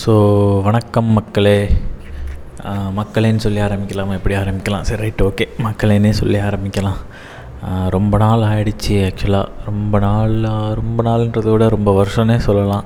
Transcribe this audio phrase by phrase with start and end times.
[0.00, 0.12] So
[0.62, 1.56] வணக்கம் மக்களே.
[2.98, 4.12] மக்களேன்னு சொல்லி ஆரம்பிக்கலாமா?
[4.18, 4.84] எப்படி ஆரம்பிக்கலாம்?
[4.88, 7.00] சரி ரைட் ஓகே மக்களேன்னே சொல்லி ஆரம்பிக்கலாம்.
[7.94, 10.36] ரொம்ப நாள் ஆயிடுச்சு ஆக்சுவலாக ரொம்ப நாள்
[10.80, 12.84] ரொம்ப நாள்ன்றதை விட ரொம்ப வருஷம்னே சொல்லலாம்.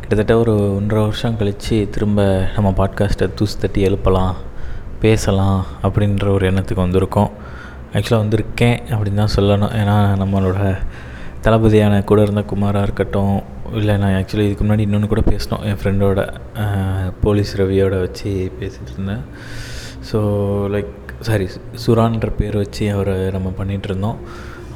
[0.00, 4.34] கிட்டத்தட்ட ஒரு ஒன்றரை வருஷம் கழித்து திரும்ப நம்ம பாட்காஸ்ட்டை தூசு தட்டி எழுப்பலாம்
[5.04, 7.30] பேசலாம் அப்படின்ற ஒரு எண்ணத்துக்கு வந்திருக்கோம்.
[7.92, 9.76] ஆக்சுவலாக வந்திருக்கேன் அப்படின்னு தான் சொல்லணும்.
[9.82, 10.78] ஏன்னா நம்மளோட
[11.46, 13.36] தளபதியான கூட இருந்த குமாராக இருக்கட்டும்
[13.78, 15.64] இல்லை நான் ஆக்சுவலி இதுக்கு முன்னாடி இன்னொன்று கூட பேசினோம்.
[15.68, 16.20] என் ஃப்ரெண்டோட
[17.24, 18.30] போலீஸ் ரவியோட வச்சு
[18.60, 19.24] பேசிகிட்டு இருந்தேன்.
[20.10, 20.18] ஸோ
[20.74, 20.94] லைக்
[21.28, 21.46] சாரி
[21.84, 24.18] சுரான்ற பேர் வச்சு அவரை நம்ம பண்ணிகிட்டு இருந்தோம்.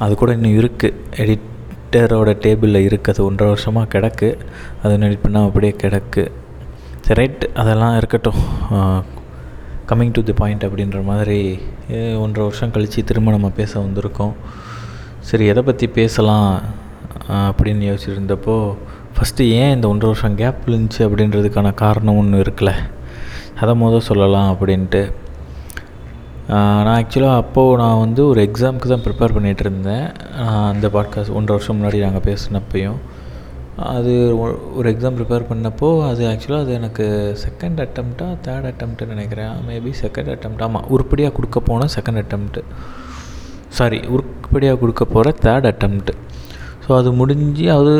[0.03, 4.29] அது கூட இன்னும் இருக்குது எடிட்டரோட டேபிளில் இருக்குது அது ஒன்றரை வருஷமாக கிடக்கு.
[4.83, 6.25] அது எடிட் பண்ணால் அப்படியே கிடக்கு.
[7.07, 8.41] சரி ரைட் அதெல்லாம் இருக்கட்டும்.
[9.89, 11.39] கம்மிங் டு தி பாயிண்ட் அப்படின்ற மாதிரி
[12.23, 14.35] ஒன்றரை வருஷம் கழித்து திரும்ப நம்ம பேச வந்திருக்கோம்.
[15.29, 16.49] சரி எதை பற்றி பேசலாம்
[17.47, 18.55] அப்படின்னு யோசிச்சிருந்தப்போ
[19.23, 22.71] ஃபஸ்ட்டு ஏன் இந்த ஒன்றரை வருஷம் கேப் இருந்துச்சு அப்படின்றதுக்கான காரணம் ஒன்று இருக்குல்ல.
[23.59, 25.01] அதை மொதல் சொல்லலாம் அப்படின்ட்டு.
[26.47, 30.07] நான் ஆக்சுவலாக அப்போது நான் வந்து ஒரு எக்ஸாமுக்கு தான் ப்ரிப்பேர் பண்ணிகிட்டு இருந்தேன்.
[30.71, 32.97] அந்த பாட்காஸ்ட் ஒன்றரை வருஷம் முன்னாடி நாங்கள் பேசினப்பையும்.
[33.93, 34.15] அது
[34.77, 37.05] ஒரு எக்ஸாம் ப்ரிப்பேர் பண்ணப்போ அது ஆக்சுவலாக அது எனக்கு
[37.45, 39.55] செகண்ட் அட்டம்ப்டா தேர்ட் அட்டம்ப்ட்டு நினைக்கிறேன்.
[39.69, 42.63] மேபி செகண்ட் அட்டம்ப்ட் ஆமாம் உருப்படியாக கொடுக்க போன செகண்ட் அட்டம்ப்ட்டு
[43.79, 46.15] சாரி உருப்படியாக கொடுக்க போகிற தேர்ட் அட்டம்ப்ட்டு
[46.83, 47.93] ஸோ அது முடிஞ்சு அது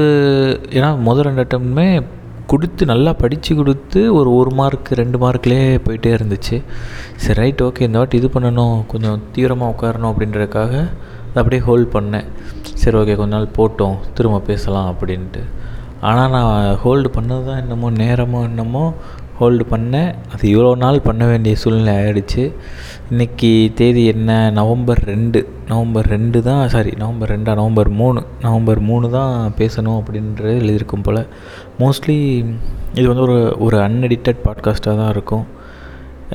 [0.78, 1.88] ஏன்னா முதல் ரெண்டு அட்டம்மே
[2.52, 6.58] கொடுத்து நல்லா படித்து கொடுத்து ஒரு ஒரு மார்க் ரெண்டு மார்க்லேயே போயிட்டே இருந்துச்சு.
[7.24, 8.76] சரி ரைட் ஓகே இந்த வாட்டி இது பண்ணணும்.
[8.92, 10.74] கொஞ்சம் தீவிரமாக உட்காரணும் அப்படின்றதுக்காக
[11.28, 12.28] அதை அப்படியே ஹோல்ட் பண்ணேன்.
[12.82, 13.96] சரி ஓகே கொஞ்ச நாள் போட்டோம்.
[14.16, 15.44] திரும்ப பேசலாம் அப்படின்ட்டு.
[16.10, 18.86] ஆனால் நான் ஹோல்டு பண்ணது தான் என்னமோ நேரமோ என்னமோ
[19.40, 20.12] ஹோல்டு பண்ணேன்.
[20.34, 22.44] அது இவ்வளோ நாள் பண்ண வேண்டிய சூழ்நிலை ஆகிடுச்சு
[23.12, 24.32] இன்றைக்கி தேதி என்ன?
[24.60, 25.42] நவம்பர் ரெண்டு.
[25.74, 31.22] நவம்பர் ரெண்டு தான் சாரி நவம்பர் ரெண்டா நவம்பர் மூணு நவம்பர் மூணு தான் பேசணும் அப்படின்றது எழுதியிருக்கும் போல்.
[31.82, 32.18] மோஸ்ட்லி
[33.00, 35.46] இது வந்து ஒரு ஒரு அன்எடிட்டட் பாட்காஸ்ட்டாக தான் இருக்கும்.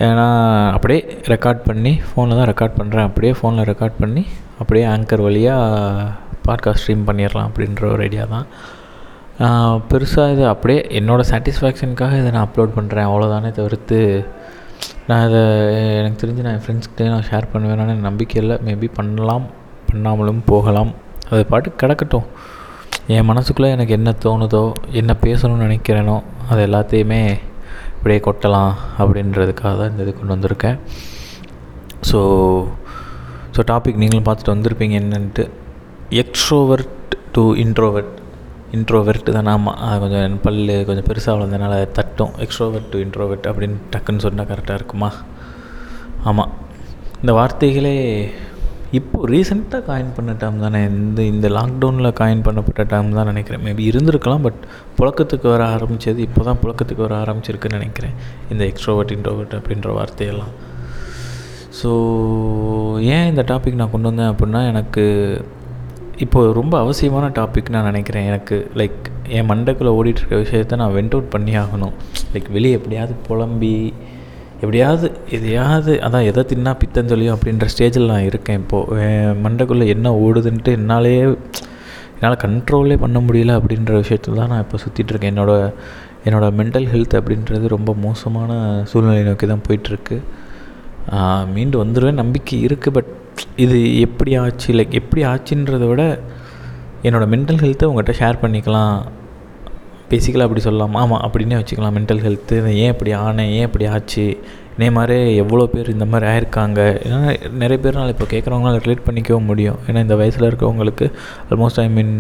[0.06, 0.26] ஏன்னா
[0.74, 1.00] அப்படியே
[1.32, 4.24] ரெக்கார்ட் பண்ணி ஃபோனில் தான் ரெக்கார்ட் பண்ணுறேன் அப்படியே ஃபோனில் ரெக்கார்ட் பண்ணி
[4.60, 6.10] அப்படியே ஆங்கர் வழியாக
[6.46, 8.46] பாட்காஸ்ட் ஸ்ட்ரீம் பண்ணிடலாம் அப்படின்ற ஒரு ஐடியா தான்.
[9.90, 13.98] பெருசாக இது அப்படியே என்னோடய சாட்டிஸ்ஃபேக்ஷனுக்காக இதை நான் அப்லோட் பண்ணுறேன் அவ்வளோதானே தவிர்த்து
[15.08, 15.42] நான் இதை
[15.98, 18.56] எனக்கு தெரிஞ்சு நான் என் ஃப்ரெண்ட்ஸ்கிட்டே நான் ஷேர் பண்ணுவேன்னு எனக்கு நம்பிக்கை இல்லை.
[18.66, 19.46] மேபி பண்ணலாம்.
[19.90, 20.90] பண்ணாமலும் போகலாம்.
[21.30, 22.26] அது பாட்டுக்கு கிடக்கட்டும்.
[23.14, 24.62] என் மனசுக்குள்ளே எனக்கு என்ன தோணுதோ
[25.00, 26.16] என்ன பேசணும்னு நினைக்கிறேனோ
[26.50, 27.20] அது எல்லாத்தையுமே
[27.94, 30.78] இப்படியே கொட்டலாம் அப்படின்றதுக்காக தான் இந்த இது கொண்டு வந்திருக்கேன்.
[32.10, 32.18] ஸோ
[33.54, 35.46] ஸோ டாபிக் நீங்களும் பார்த்துட்டு வந்திருப்பீங்க என்னன்ட்டு.
[36.22, 38.14] எக்ஸ்ட்ரோவர்ட் டு இன்ட்ரோவர்ட்
[38.76, 39.50] இன்ட்ரோவெர்ட் தான்.
[39.54, 42.32] ஆமாம் அது கொஞ்சம் என் பல்லு கொஞ்சம் பெருசாக வளர்ந்தனால தட்டும்.
[42.44, 45.10] எக்ஸ்ட்ரோவர்ட் டு இன்ட்ரோவெர்ட் அப்படின்னு டக்குன்னு சொன்னால் கரெக்டாக இருக்குமா?
[46.30, 46.52] ஆமாம்
[47.22, 47.96] இந்த வார்த்தைகளே
[48.98, 50.80] இப்போ ரீசெண்டாக காயின் பண்ண டேம் தானே.
[50.92, 53.62] இந்த இந்த லாக்டவுனில் காயின் பண்ணப்பட்ட டேம் தான் நினைக்கிறேன்.
[53.66, 54.60] மேபி இருந்திருக்கலாம் பட்
[54.98, 58.14] புழக்கத்துக்கு வர ஆரம்பித்தது இப்போ தான் புழக்கத்துக்கு வர ஆரம்பிச்சிருக்குன்னு நினைக்கிறேன்.
[58.52, 60.54] இந்த எக்ஸ்ட்ரோவர்ட் இன்ட்ரோவர்ட் அப்படின்ற வார்த்தையெல்லாம்.
[61.80, 61.90] ஸோ
[63.16, 65.04] ஏன் இந்த டாபிக் நான் கொண்டு வந்தேன் அப்படின்னா எனக்கு
[66.24, 68.28] இப்போது ரொம்ப அவசியமான டாபிக் நான் நினைக்கிறேன்.
[68.30, 69.04] எனக்கு லைக்
[69.36, 71.94] என் மண்டக்குள்ளே ஓடிட்டுருக்க விஷயத்த நான் வெண்ட் அவுட் பண்ணி ஆகணும்.
[72.34, 73.74] லைக் வெளியே எப்படியாவது புலம்பி
[74.62, 80.72] எப்படியாவது எதையாவது அதான் எதை தின்னா பித்தஞ்சொல்லியும் அப்படின்ற ஸ்டேஜில் நான் இருக்கேன் இப்போது என் மண்டக்குள்ளே என்ன ஓடுதுன்ட்டு
[80.78, 81.22] என்னாலேயே
[82.14, 85.32] என்னால் கண்ட்ரோலே பண்ண முடியல அப்படின்ற விஷயத்தில் தான் நான் இப்போ சுற்றிட்டு இருக்கேன்.
[85.34, 85.72] என்னோடய
[86.26, 88.50] என்னோடய மென்டல் ஹெல்த் அப்படின்றது ரொம்ப மோசமான
[88.90, 90.16] சூழ்நிலை நோக்கி தான் போயிட்டுருக்கு.
[91.54, 93.12] மீண்டு வந்துடுவேன் நம்பிக்கை இருக்குது பட்
[93.64, 94.68] இது எப்படி ஆச்சு?
[94.78, 96.02] லைக் எப்படி ஆச்சுன்றத விட
[97.06, 98.96] என்னோடய மென்டல் ஹெல்த்தை உங்கள்கிட்ட ஷேர் பண்ணிக்கலாம்.
[100.10, 100.94] பேசிக்கலாக அப்படி சொல்லலாம்.
[101.00, 104.24] ஆமாம் அப்படின்னே வச்சுக்கலாம் மென்டல் ஹெல்த்து ஏன் இப்படி ஆனேன் ஏன் இப்படி ஆச்சு?
[104.76, 106.80] இதே மாதிரி எவ்வளோ பேர் இந்த மாதிரி ஆயிருக்காங்க?
[107.06, 107.20] ஏன்னா
[107.62, 109.78] நிறைய பேர்னால இப்போ கேட்குறவங்களால ரிலேட் பண்ணிக்கவும் முடியும்.
[109.88, 111.06] ஏன்னா இந்த வயசில் இருக்கவங்களுக்கு
[111.50, 112.14] almost I mean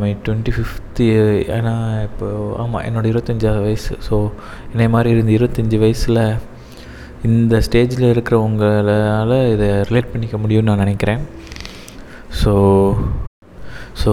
[0.00, 1.06] my twenty fifth
[1.56, 1.74] ஏன்னா
[2.08, 2.26] இப்போ
[2.64, 3.94] ஆமாம் என்னோடய இருபத்தஞ்சாவது வயசு.
[4.08, 4.16] ஸோ
[4.74, 6.20] இதே மாதிரி இருந்து இருபத்தஞ்சி வயசில்
[7.28, 11.22] இந்த ஸ்டேஜில் இருக்கிறவங்களால் இதை ரிலேட் பண்ணிக்க முடியும்னு நான் நினைக்கிறேன்.
[12.40, 12.52] ஸோ
[14.02, 14.12] ஸோ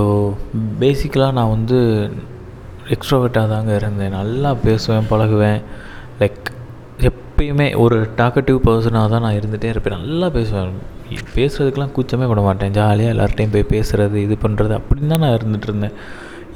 [0.81, 1.79] பேசிக்கலாக நான் வந்து
[2.95, 4.15] எக்ஸ்ட்ரோவேட்டாக தாங்க இருந்தேன்.
[4.19, 5.59] நல்லா பேசுவேன் பழகுவேன்.
[6.21, 6.49] லைக்
[7.09, 9.97] எப்பயுமே ஒரு டாக்கட்டிவ் பர்சனாக தான் நான் இருந்துகிட்டே இருப்பேன்.
[9.99, 10.73] நல்லா பேசுவேன்.
[11.37, 12.75] பேசுகிறதுக்கெலாம் கூச்சமே பட மாட்டேன்.
[12.79, 15.95] ஜாலியாக எல்லார்ட்டையும் போய் பேசுகிறது இது பண்ணுறது அப்படின்னு தான் நான் இருந்துகிட்டு இருந்தேன்.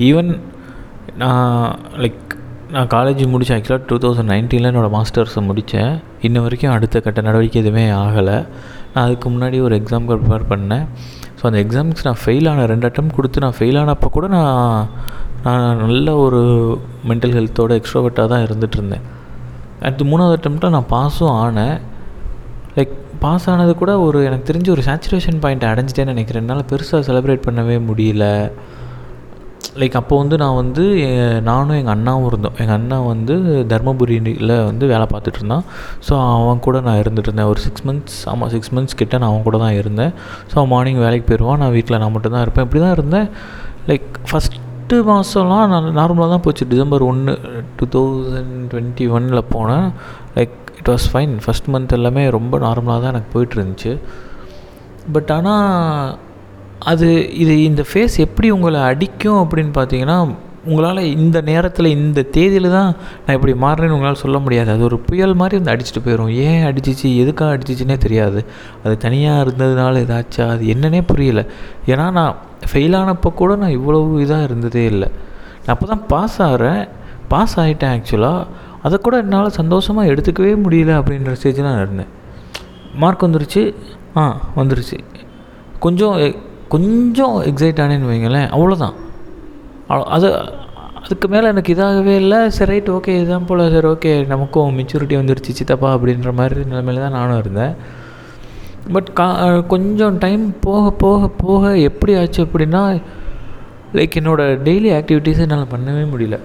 [0.07, 0.31] ஈவன்
[1.23, 2.26] நான் லைக்
[2.75, 5.91] நான் காலேஜ் முடித்த ஆக்சுவலாக டூ தௌசண்ட் நைன்டீனில் என்னோடய மாஸ்டர்ஸை முடித்தேன்
[6.27, 8.35] இன்ன வரைக்கும் அடுத்த கட்ட நடவடிக்கை எதுவுமே ஆகலை.
[8.93, 10.83] நான் அதுக்கு முன்னாடி ஒரு எக்ஸாமுக்கு ப்ரிப்பேர் பண்ணேன்.
[11.37, 14.89] ஸோ அந்த எக்ஸாமுக்கு நான் ஃபெயில் ஆன ரெண்டு அட்டம் கொடுத்து நான் ஃபெயில் ஆனப்போ கூட நான்
[15.45, 16.41] நான் நல்ல ஒரு
[17.09, 19.05] மென்டல் ஹெல்த்தோட எக்ஸ்ட்ரோவர்ட்டாக தான் இருந்துகிட்டு இருந்தேன்.
[19.85, 21.77] அடுத்து மூணாவது அட்டம்ப்டாக நான் பாஸும் ஆனேன்.
[22.77, 26.43] லைக் பாஸ் ஆனது கூட ஒரு எனக்கு தெரிஞ்ச ஒரு சேச்சுரேஷன் பாயிண்ட் அடைஞ்சிட்டேன்னு நினைக்கிறேன்.
[26.45, 28.25] என்னால் பெருசாக செலிப்ரேட் பண்ணவே முடியல.
[29.81, 30.83] லைக் அப்போ வந்து நான் வந்து
[31.47, 32.55] நானும் எங்கள் அண்ணாவும் இருந்தோம்.
[32.61, 33.35] எங்கள் அண்ணா வந்து
[33.71, 35.65] தர்மபுரியில் வந்து வேலை பார்த்துட்டு இருந்தான்.
[36.07, 37.49] ஸோ அவன் கூட நான் இருந்துட்டு இருந்தேன்.
[37.53, 40.13] ஒரு சிக்ஸ் மந்த்ஸ் ஆமாம் சிக்ஸ் மந்த்ஸ் கிட்ட நான் அவன் கூட தான் இருந்தேன்.
[40.53, 42.67] ஸோ மார்னிங் வேலைக்கு போயிடுவான் நான் வீட்டில் நான் மட்டும் தான் இருப்பேன்.
[42.67, 43.27] இப்படி தான் இருந்தேன்.
[43.89, 46.65] லைக் ஃபஸ்ட்டு மாதம்லாம் நான் நார்மலாக தான் போச்சு.
[46.73, 47.33] டிசம்பர் ஒன்று
[47.79, 49.89] டூ தௌசண்ட் டுவெண்ட்டி ஒனில் போனேன்.
[50.37, 53.93] Like it was fine first month எல்லாமே ரொம்ப நார்மலாக தான் எனக்கு போயிட்டு இருந்துச்சு.
[55.15, 55.65] பட் ஆனால்
[56.79, 60.35] அது இது இந்த ஃபேஸ் எப்படி உங்களை அடிக்கும் அப்படின்னு பார்த்தீங்கன்னா
[60.65, 62.95] உங்களால் இந்த நேரத்தில் இந்த தேதியில் தான்
[63.25, 64.71] நான் இப்படி மாறுறேன்னு உங்களால் சொல்ல முடியாது.
[64.71, 67.15] அது ஒரு புயல் மாதிரி வந்து அடிச்சுட்டு போயிடும் ஏன் அடிச்சிச்சு?
[67.15, 68.45] எதுக்காக அடிச்சிச்சுன்னே தெரியாது.
[68.83, 70.49] அது தனியாக இருந்ததுனால ஏதாச்சா?
[70.49, 71.45] அது என்னன்னே புரியல.
[71.85, 72.35] ஏன்னா நான்
[72.73, 75.07] ஃபெயில் ஆனப்போ கூட நான் இவ்வளவு இதாக இருந்ததே இல்லை.
[75.65, 76.87] நான் அப்போ தான் பாஸ் ஆகிறேன்
[77.27, 78.47] பாஸ் ஆகிட்டேன் ஆக்சுவலாக
[78.81, 82.07] அதை கூட என்னால் சந்தோஷமாக எடுத்துக்கவே முடியல அப்படின்ற ஸ்டேஜில் நான் இருந்தேன்.
[82.95, 83.73] மார்க் வந்துருச்சு.
[84.17, 84.99] ஆ வந்துருச்சு.
[85.79, 86.35] கொஞ்சம்
[86.75, 88.95] கொஞ்சம் எக்ஸைட் ஆனேன்னு வைங்களேன் அவ்வளோதான்
[90.15, 90.29] அது
[91.01, 92.39] அதுக்கு மேலே எனக்கு இதாகவே இல்லை.
[92.55, 93.61] சரி ரைட் ஓகே இதுதான் போல்.
[93.73, 97.73] சரி ஓகே நமக்கும் மெச்சூரிட்டி வந்துருச்சு சித்தப்பா அப்படின்ற மாதிரி நிலைமையில தான் நானும் இருந்தேன்.
[98.95, 99.27] பட் கா
[99.73, 102.81] கொஞ்சம் டைம் போக போக போக எப்படி ஆச்சு அப்படின்னா
[103.97, 106.37] லைக் என்னோடய டெய்லி ஆக்டிவிட்டீஸை என்னால் பண்ணவே முடியல.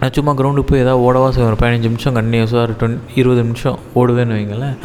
[0.00, 3.78] நான் சும்மா கிரவுண்டுக்கு போய் ஏதாவது ஓடவா செய்வேன் ஒரு பதினஞ்சு நிமிஷம் கண்டினியூஸாக ஒரு டுவெண்ட் இருபது நிமிஷம்
[4.00, 4.76] ஓடுவேன்னு வைங்களேன்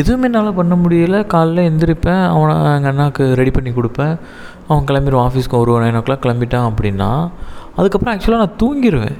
[0.00, 1.16] எதுவுமே என்னால் பண்ண முடியல.
[1.34, 4.14] காலைல எழுந்திருப்பேன் அவனை எங்கள் அண்ணாக்கு ரெடி பண்ணி கொடுப்பேன்.
[4.68, 5.26] அவன் கிளம்பிடுவான்.
[5.28, 7.10] ஆஃபீஸ்க்கு ஒரு நைன் ஓ கிளாக் கிளம்பிட்டான் அப்படின்னா
[7.78, 9.16] அதுக்கப்புறம் ஆக்சுவலாக நான் தூங்கிடுவேன்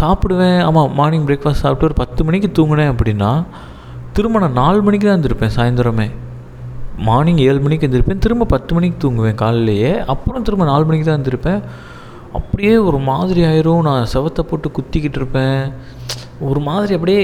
[0.00, 0.60] சாப்பிடுவேன்.
[0.68, 3.32] ஆமாம் மார்னிங் பிரேக்ஃபாஸ்ட் சாப்பிட்டு ஒரு பத்து மணிக்கு தூங்கினேன் அப்படின்னா
[4.16, 6.08] திரும்ப நான் நாலு மணிக்கு தான் எழுந்திருப்பேன் சாயந்தரமே.
[7.08, 9.92] மார்னிங் ஏழு மணிக்கு எழுந்திருப்பேன் திரும்ப பத்து மணிக்கு தூங்குவேன் காலையிலேயே.
[10.12, 11.60] அப்புறம் திரும்ப நாலு மணிக்கு தான் எழுந்திருப்பேன்
[12.38, 13.82] அப்படியே ஒரு மாதிரி ஆயிரும்.
[13.88, 15.60] நான் செவத்தை போட்டு குத்திக்கிட்டு இருப்பேன்.
[16.48, 17.22] ஒரு மாதிரி அப்படியே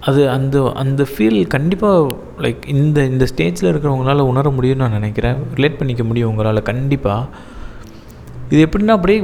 [0.00, 5.36] அது அந்த அந்த ஃபீல் கண்டிப்பாக லைக் இந்த இந்த ஸ்டேஜில் இருக்கிறவங்களால உணர முடியும்னு நான் நினைக்கிறேன்.
[5.54, 7.26] ரிலேட் பண்ணிக்க முடியும் உங்களால் கண்டிப்பாக
[8.52, 9.18] இது எப்படின்னா அப்படியே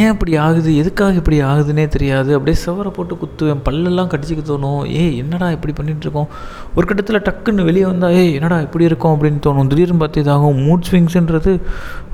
[0.00, 0.70] ஏன் இப்படி ஆகுது?
[0.80, 2.30] எதுக்காக இப்படி ஆகுதுன்னே தெரியாது.
[2.36, 3.62] அப்படியே செவரை போட்டு குத்துவேன்.
[3.68, 6.28] பல்லெல்லாம் கடிச்சிக்க தோணும் ஏய் என்னடா இப்படி பண்ணிகிட்ருக்கோம்
[6.74, 9.70] ஒரு கட்டத்தில் டக்குன்னு வெளியே வந்தால் ஏய் என்னடா இப்படி இருக்கும் அப்படின்னு தோணும்.
[9.72, 10.60] திடீர்னு பார்த்து இதாகும்.
[10.66, 11.54] மூட் ஸ்விங்ஸுன்றது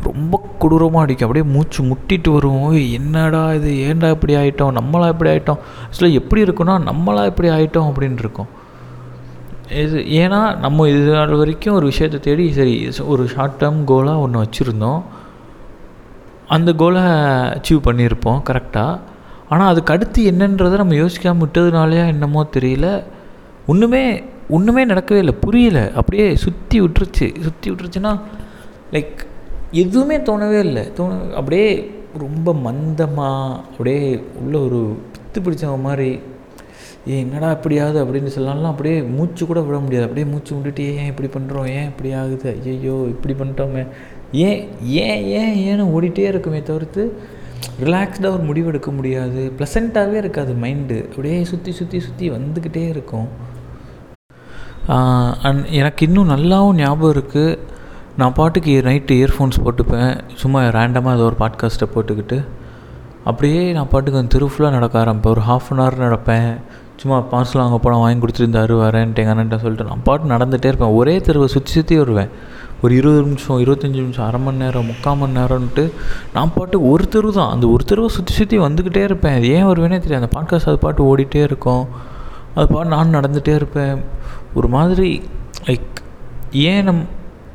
[0.03, 1.29] ரொம்ப கொடூரமாக அடிக்கும்.
[1.29, 2.73] அப்படியே மூச்சு முட்டிட்டு வரும்.
[2.73, 3.73] ஏய் என்னடா இது?
[3.89, 8.51] ஏன்டா இப்படி ஆகிட்டோம் நம்மளா இப்படி ஆகிட்டோம் ஆக்சுவலாக எப்படி இருக்குன்னா நம்மளா இப்படி ஆகிட்டோம் அப்படின்னு இருக்கும்.
[9.83, 12.75] இது ஏன்னா நம்ம இது நாள் வரைக்கும் ஒரு விஷயத்தை தேடி சரி
[13.13, 15.01] ஒரு ஷார்ட் டேர்ம் கோலாக ஒன்று வச்சுருந்தோம்.
[16.49, 17.03] அந்த கோலை
[17.57, 19.01] அச்சீவ் பண்ணியிருப்போம் கரெக்டாக
[19.49, 22.89] ஆனால் அதுக்கு அடுத்து என்னன்றதை நம்ம யோசிக்காமல் விட்டதுனாலயா என்னமோ தெரியல.
[23.67, 24.03] ஒன்றுமே
[24.49, 25.79] ஒன்றுமே நடக்கவே இல்லை புரியல.
[25.95, 27.27] அப்படியே சுற்றி விட்டுருச்சு.
[27.47, 28.13] சுற்றி விட்டுருச்சுன்னா
[28.93, 29.19] லைக்
[29.83, 30.85] எதுவுமே தோணவே இல்லை.
[30.93, 31.69] தோண அப்படியே
[32.19, 34.03] ரொம்ப மந்தமாக அப்படியே
[34.43, 34.81] உள்ள ஒரு
[35.15, 36.11] பித்து பிடிச்சவங்க மாதிரி
[37.09, 37.99] ஏ என்னடா இப்படியாவது?
[38.05, 40.07] அப்படின்னு சொல்லலாம் அப்படியே மூச்சு கூட விட முடியாது.
[40.07, 42.57] அப்படியே மூச்சு விட்டுட்டு ஏன் இப்படி பண்ணுறோம் ஏன் இப்படி ஆகுது?
[42.63, 43.83] ஐயோ இப்படி பண்ணிட்டோமே.
[44.45, 44.63] ஏன்
[45.05, 47.03] ஏன் ஏன் ஏன்னு ஓடிட்டே இருக்குமே தவிர்த்து
[47.85, 53.29] ரிலாக்ஸ்டாக ஒரு முடிவு எடுக்க முடியாது ப்ளசண்ட்டாகவே இருக்காது மைண்டு அப்படியே சுற்றி சுற்றி சுற்றி வந்துக்கிட்டே இருக்கும்.
[55.47, 57.59] அண்ட் எனக்கு இன்னும் நல்லாவும் ஞாபகம் இருக்குது
[58.21, 60.13] நான் பாட்டுக்கு நைட்டு இயர்ஃபோன்ஸ் போட்டுப்பேன்.
[60.43, 62.39] சும்மா ரேண்டமாக ஏதோ ஒரு பாட்காஸ்ட்டை போட்டுக்கிட்டு.
[63.31, 65.35] அப்படியே நான் பாட்டுக்கு அந்த தெரு ஃபுல்லாக நடக்க ஆரம்பிப்பேன்.
[65.37, 66.51] ஒரு ஹாஃப் அன் ஹவர் நடப்பேன்.
[67.01, 70.95] சும்மா பார்சல் அங்கே போனால் வாங்கி கொடுத்துருந்தாரு வரேன்ட்டு எங்கள் அண்ணன்ட்ட சொல்லிட்டு நான் பாட்டு நடந்துகிட்டே இருப்பேன்.
[71.01, 72.31] ஒரே தெருவை சுற்றி சுற்றி வருவேன்.
[72.83, 75.85] ஒரு இருபது நிமிஷம் இருபத்தஞ்சி நிமிஷம் அரை மணி நேரம் முக்கால் மணி நேரம்ன்ட்டு
[76.35, 77.51] நான் பாட்டு ஒரு தெரு தான்.
[77.51, 79.37] அந்த ஒரு தெருவை சுற்றி சுற்றி வந்துக்கிட்டே இருப்பேன்.
[79.39, 80.21] அது ஏன் வருவேனே தெரியாது.
[80.23, 81.85] அந்த பாட்காஸ்ட் அது பாட்டு ஓடிட்டே இருக்கும்.
[82.55, 83.97] அது பாட்டு நான் நடந்துகிட்டே இருப்பேன்.
[84.55, 85.23] ஒரு மாதிரி
[85.67, 85.97] லைக்
[86.51, 87.05] ஏன் நம்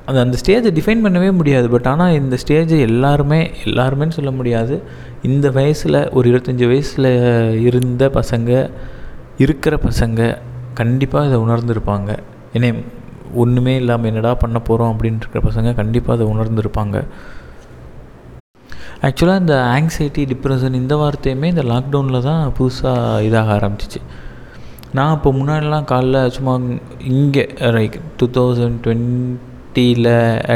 [0.05, 1.69] அந்த அந்த ஸ்டேஜை டிஃபைன் பண்ணவே முடியாது.
[1.69, 4.83] பட் ஆனால் இந்த ஸ்டேஜை எல்லாருமே எல்லாருமேன்னு சொல்ல முடியாது.
[5.21, 7.11] இந்த வயசில் ஒரு இருபத்தஞ்சி வயசில்
[7.69, 8.71] இருந்த பசங்க
[9.37, 10.37] இருக்கிற பசங்க
[10.73, 12.11] கண்டிப்பாக இதை உணர்ந்திருப்பாங்க.
[12.53, 12.69] ஏன்னா
[13.41, 16.97] ஒன்றுமே இல்லாமல் என்னடா பண்ண போகிறோம் அப்படின்ட்டு இருக்கிற பசங்க கண்டிப்பாக அதை உணர்ந்திருப்பாங்க.
[19.07, 24.01] ஆக்சுவலாக இந்த ஆங்ஸைட்டி டிப்ரெஷன் இந்த வார்த்தையுமே இந்த லாக்டவுனில் தான் புதுசாக இதாக ஆரம்பிச்சிச்சு.
[24.97, 26.53] நான் இப்போ முன்னாடிலாம் காலைல சும்மா
[27.13, 27.43] இங்கே
[27.77, 30.11] லைக் டூ தௌசண்ட் டுவெண்ட்டியில்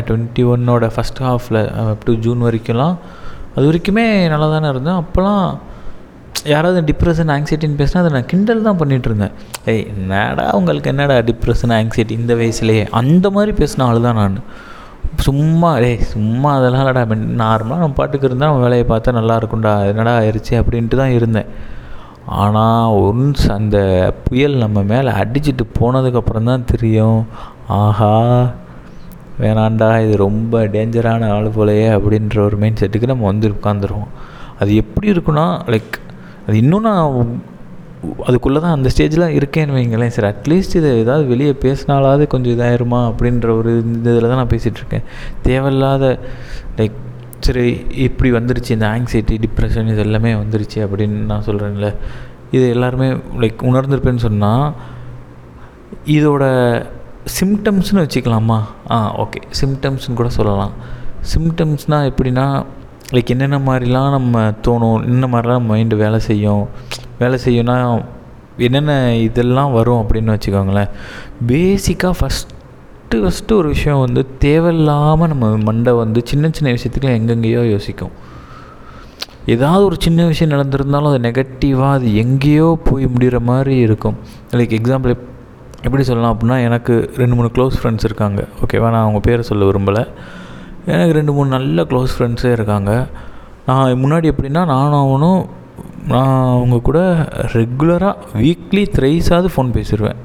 [0.07, 2.97] டுவெண்ட்டி ஒன்னோட ஃபஸ்ட் ஹாஃபில் அப் டு ஜூன் வரைக்கும்லாம்
[3.55, 4.99] அது வரைக்குமே நல்லா தானே இருந்தேன்.
[5.03, 5.45] அப்போல்லாம்
[6.43, 9.33] யாராவது டிப்ரெஷன் ஆங்ஸைட்டின்னு பேசினா அதை நான் கிண்டல் தான் பண்ணிகிட்ருந்தேன்
[9.65, 12.87] ஏய் என்னடா உங்களுக்கு என்னடா டிப்ரெஷன் ஆங்ஸைட்டி இந்த வயசுலேயே?
[12.91, 14.37] அந்த மாதிரி பேசின ஆள் தான் நான்.
[15.19, 17.03] சும்மா ஏய் சும்மா அதெல்லாம் இல்லடா
[17.43, 21.49] நார்மலாக நம்ம பாட்டுக்கு இருந்தால் நம்ம வேலையை பார்த்தா நல்லா இருக்கும்டா என்னடா ஆயிடுச்சு அப்படின்ட்டு தான் இருந்தேன்.
[22.27, 23.77] ஆனால் ஒன்ஸ் அந்த
[24.29, 27.19] புயல் நம்ம மேலே அடிச்சுட்டு போனதுக்கப்புறம் தான் தெரியும்
[27.69, 28.13] ஆஹா
[29.39, 34.11] வேணாண்டா இது ரொம்ப டேஞ்சரான ஆள் போலையே அப்படின்ற ஒரு மைண்ட் செட்டுக்கு நம்ம வந்து உட்காந்துருவோம்
[34.59, 35.95] அது எப்படி இருக்குன்னா லைக்
[36.45, 37.39] அது இன்னும் நான்
[38.27, 40.13] அதுக்குள்ளே தான் அந்த ஸ்டேஜில் இருக்கேன்னு வைங்களேன்.
[40.15, 45.05] சரி அட்லீஸ்ட் இதை ஏதாவது வெளியே பேசினாலாவது கொஞ்சம் இதாயிருமா அப்படின்ற ஒரு இந்த இதில் தான் நான் பேசிகிட்ருக்கேன்
[45.41, 46.19] தேவையில்லாத
[46.79, 46.99] லைக்
[47.45, 47.65] சரி
[48.05, 51.89] இப்படி வந்துருச்சு இந்த ஆங்ஸைட்டி டிப்ரெஷன் இது எல்லாமே வந்துருச்சு அப்படின்னு நான் சொல்கிறேன்ல
[52.51, 53.07] இது எல்லாருமே
[53.43, 54.67] லைக் உணர்ந்திருப்பேன்னு சொன்னால்
[56.17, 56.43] இதோட
[57.39, 58.57] சிம்டம்ஸ்னு வச்சுக்கலாமா?
[58.91, 60.73] ஆ ஓகே சிம்டம்ஸ்னு கூட சொல்லலாம்.
[61.33, 62.47] சிம்டம்ஸ்னால் எப்படின்னா
[63.11, 65.03] லைக் என்னென்ன மாதிரிலாம் நம்ம தோணும்?
[65.03, 66.67] என்னென்ன மாதிரிலாம் மைண்டு வேலை செய்யும்?
[67.19, 68.05] வேலை செய்யும்னா
[68.57, 70.89] என்னென்ன இதெல்லாம் வரும் அப்படின்னு வச்சுக்கோங்களேன்.
[71.47, 72.51] பேசிக்காக ஃபஸ்ட்டு
[73.09, 78.11] ஃபஸ்ட்டு ஒரு விஷயம் வந்து தேவையில்லாமல் நம்ம மண்டை வந்து சின்ன சின்ன விஷயத்துக்குலாம் எங்கெங்கேயோ யோசிக்கும்.
[79.45, 84.17] ஏதாவது ஒரு சின்ன விஷயம் நடந்திருந்தாலும் அது நெகட்டிவாக அது எங்கேயோ போய் முடிகிற மாதிரி இருக்கும்.
[84.51, 85.17] லைக் எக்ஸாம்பிள்
[85.83, 88.43] எப்படி சொல்லலாம் அப்படின்னா எனக்கு ரெண்டு மூணு க்ளோஸ் ஃப்ரெண்ட்ஸ் இருக்காங்க.
[88.61, 90.07] ஓகேவா நான் அவங்க பேரை சொல்ல விரும்பலை.
[90.85, 92.91] எனக்கு ரெண்டு மூணு நல்ல க்ளோஸ் ஃப்ரெண்ட்ஸே இருக்காங்க.
[93.65, 95.45] நான் முன்னாடி எப்படின்னா நானும் அவனும்
[96.07, 96.99] நான் அவங்க கூட
[97.53, 100.19] ரெகுலராக வீக்லி த்ரைஸாவது ஃபோன் பேசிடுவேன்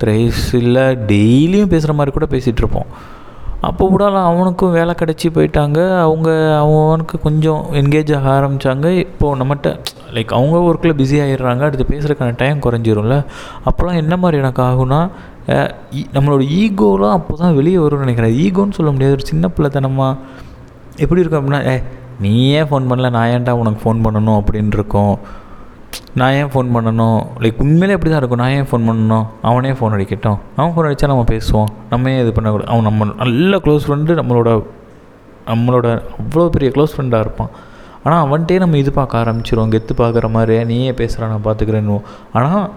[0.00, 2.90] த்ரைஸ் இல்லை டெய்லியும் பேசுகிற மாதிரி கூட பேசிகிட்ருப்போம்
[3.60, 5.78] அப்போ கூட அவனுக்கும் வேலை கிடச்சி போயிட்டாங்க.
[6.00, 9.70] அவங்க அவனுக்கு கொஞ்சம் என்கேஜ் ஆக ஆரம்பித்தாங்க இப்போது நம்மகிட்ட
[10.14, 13.16] லைக் அவங்க ஒர்க்கில் பிஸி ஆகிடுறாங்க அடுத்து பேசுகிறதுக்கான டைம் குறைஞ்சிரும்ல.
[13.68, 14.62] அப்போல்லாம் என்ன மாதிரி எனக்கு
[15.48, 15.64] ஆகும்னா
[16.16, 18.34] நம்மளோட ஈகோலாம் அப்போ தான் வெளியே வரும்னு நினைக்கிறேன்.
[18.44, 19.16] ஈகோன்னு சொல்ல முடியாது.
[19.18, 20.16] ஒரு சின்ன பிள்ளைத்தனமாக
[21.02, 21.82] எப்படி இருக்கும் அப்படின்னா ஏ
[22.20, 23.10] நீ ஏன் ஃபோன் பண்ணல?
[23.10, 24.38] நான் ஏன்டா உனக்கு ஃபோன் பண்ணணும்?
[24.40, 25.18] அப்படின்னு இருக்கும்.
[26.20, 27.18] நான் ஏன் ஃபோன் பண்ணணும்?
[27.42, 28.40] லைக் உண்மையிலே எப்படி தான் இருக்கும்.
[28.42, 29.26] நான் ஏன் ஃபோன் பண்ணணும்?
[29.42, 30.38] அவனே ஃபோன் அடிக்கட்டும்.
[30.56, 31.68] அவன் ஃபோன் அடித்தா நம்ம பேசுவோம்.
[31.90, 32.70] நம்ம ஏன் இது பண்ணக்கூடாது?
[32.72, 34.50] அவன் நம்ம நல்ல க்ளோஸ் ஃப்ரெண்டு நம்மளோட
[35.52, 35.88] நம்மளோட
[36.20, 37.50] அவ்வளோ பெரிய க்ளோஸ் ஃப்ரெண்டாக இருப்பான்.
[38.04, 39.72] ஆனால் அவன்கிட்டே நம்ம இது பார்க்க ஆரம்பிச்சிருவோம்.
[39.74, 41.98] கெத்து பார்க்குற மாதிரி நீயே பேசுகிறான் நான் பார்த்துக்கிறேன்னு
[42.32, 42.70] ஆனால்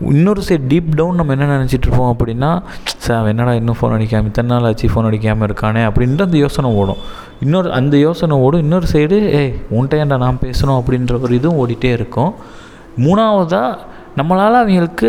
[0.00, 2.62] இன்னொரு சைடு டீப் டவுன் நம்ம என்ன நினச்சிட்ருப்போம் அப்படின்னா
[3.04, 7.00] சார் என்னடா இன்னும் ஃபோன் அடிக்காமல் இத்தனை நாள் ஆச்சு ஃபோன் அடிக்காமல் இருக்கானே அப்படின்ட்டு அந்த யோசனை ஓடும்.
[7.40, 8.60] இன்னொரு அந்த யோசனை ஓடும்.
[8.60, 12.34] இன்னொரு சைடு ஏய் உன்ட்ட ஏன்டா நான் பேசணும் அப்படின்ற ஒரு இதுவும் ஓடிட்டே இருக்கும்.
[13.06, 13.78] மூணாவதாக
[14.16, 15.08] நம்மளால் அவங்களுக்கு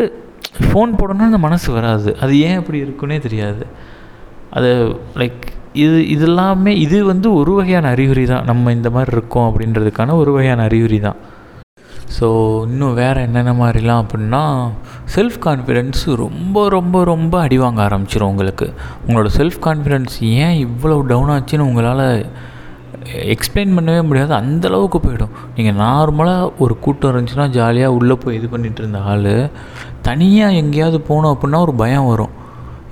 [0.60, 2.18] ஃபோன் போடணும்னு அந்த மனசு வராது.
[2.20, 3.66] அது ஏன் அப்படி இருக்குன்னே தெரியாது.
[4.50, 5.42] அது லைக்
[5.74, 10.64] இது இதெல்லாமே இது வந்து ஒரு வகையான அறிகுறி தான் நம்ம இந்த மாதிரி இருக்கோம் அப்படின்றதுக்கான ஒரு வகையான
[10.64, 11.16] அறிகுறி தான்
[12.16, 12.28] ஸோ
[12.68, 14.44] இன்னும் வேறு என்னென்ன மாதிரிலாம் அப்படின்னா
[15.16, 18.68] செல்ஃப் கான்ஃபிடென்ஸ் ரொம்ப ரொம்ப ரொம்ப அடி வாங்க ஆரம்பிச்சிடும் உங்களுக்கு.
[19.08, 22.06] உங்களோட செல்ஃப் கான்ஃபிடென்ஸ் ஏன் இவ்வளோ டவுன் ஆச்சுன்னு உங்களால்
[23.34, 24.34] எக்ஸ்பிளைன் பண்ணவே முடியாது.
[24.34, 25.36] அந்தளவுக்கு போயிடும்.
[25.56, 29.32] நீங்கள் நார்மலாக ஒரு கூட்டம் இருந்துச்சுன்னா ஜாலியாக உள்ளே போய் இது பண்ணிகிட்டு இருந்த ஆள்
[30.02, 32.34] தனியாக எங்கேயாவது போனோம் அப்படின்னா ஒரு பயம் வரும்.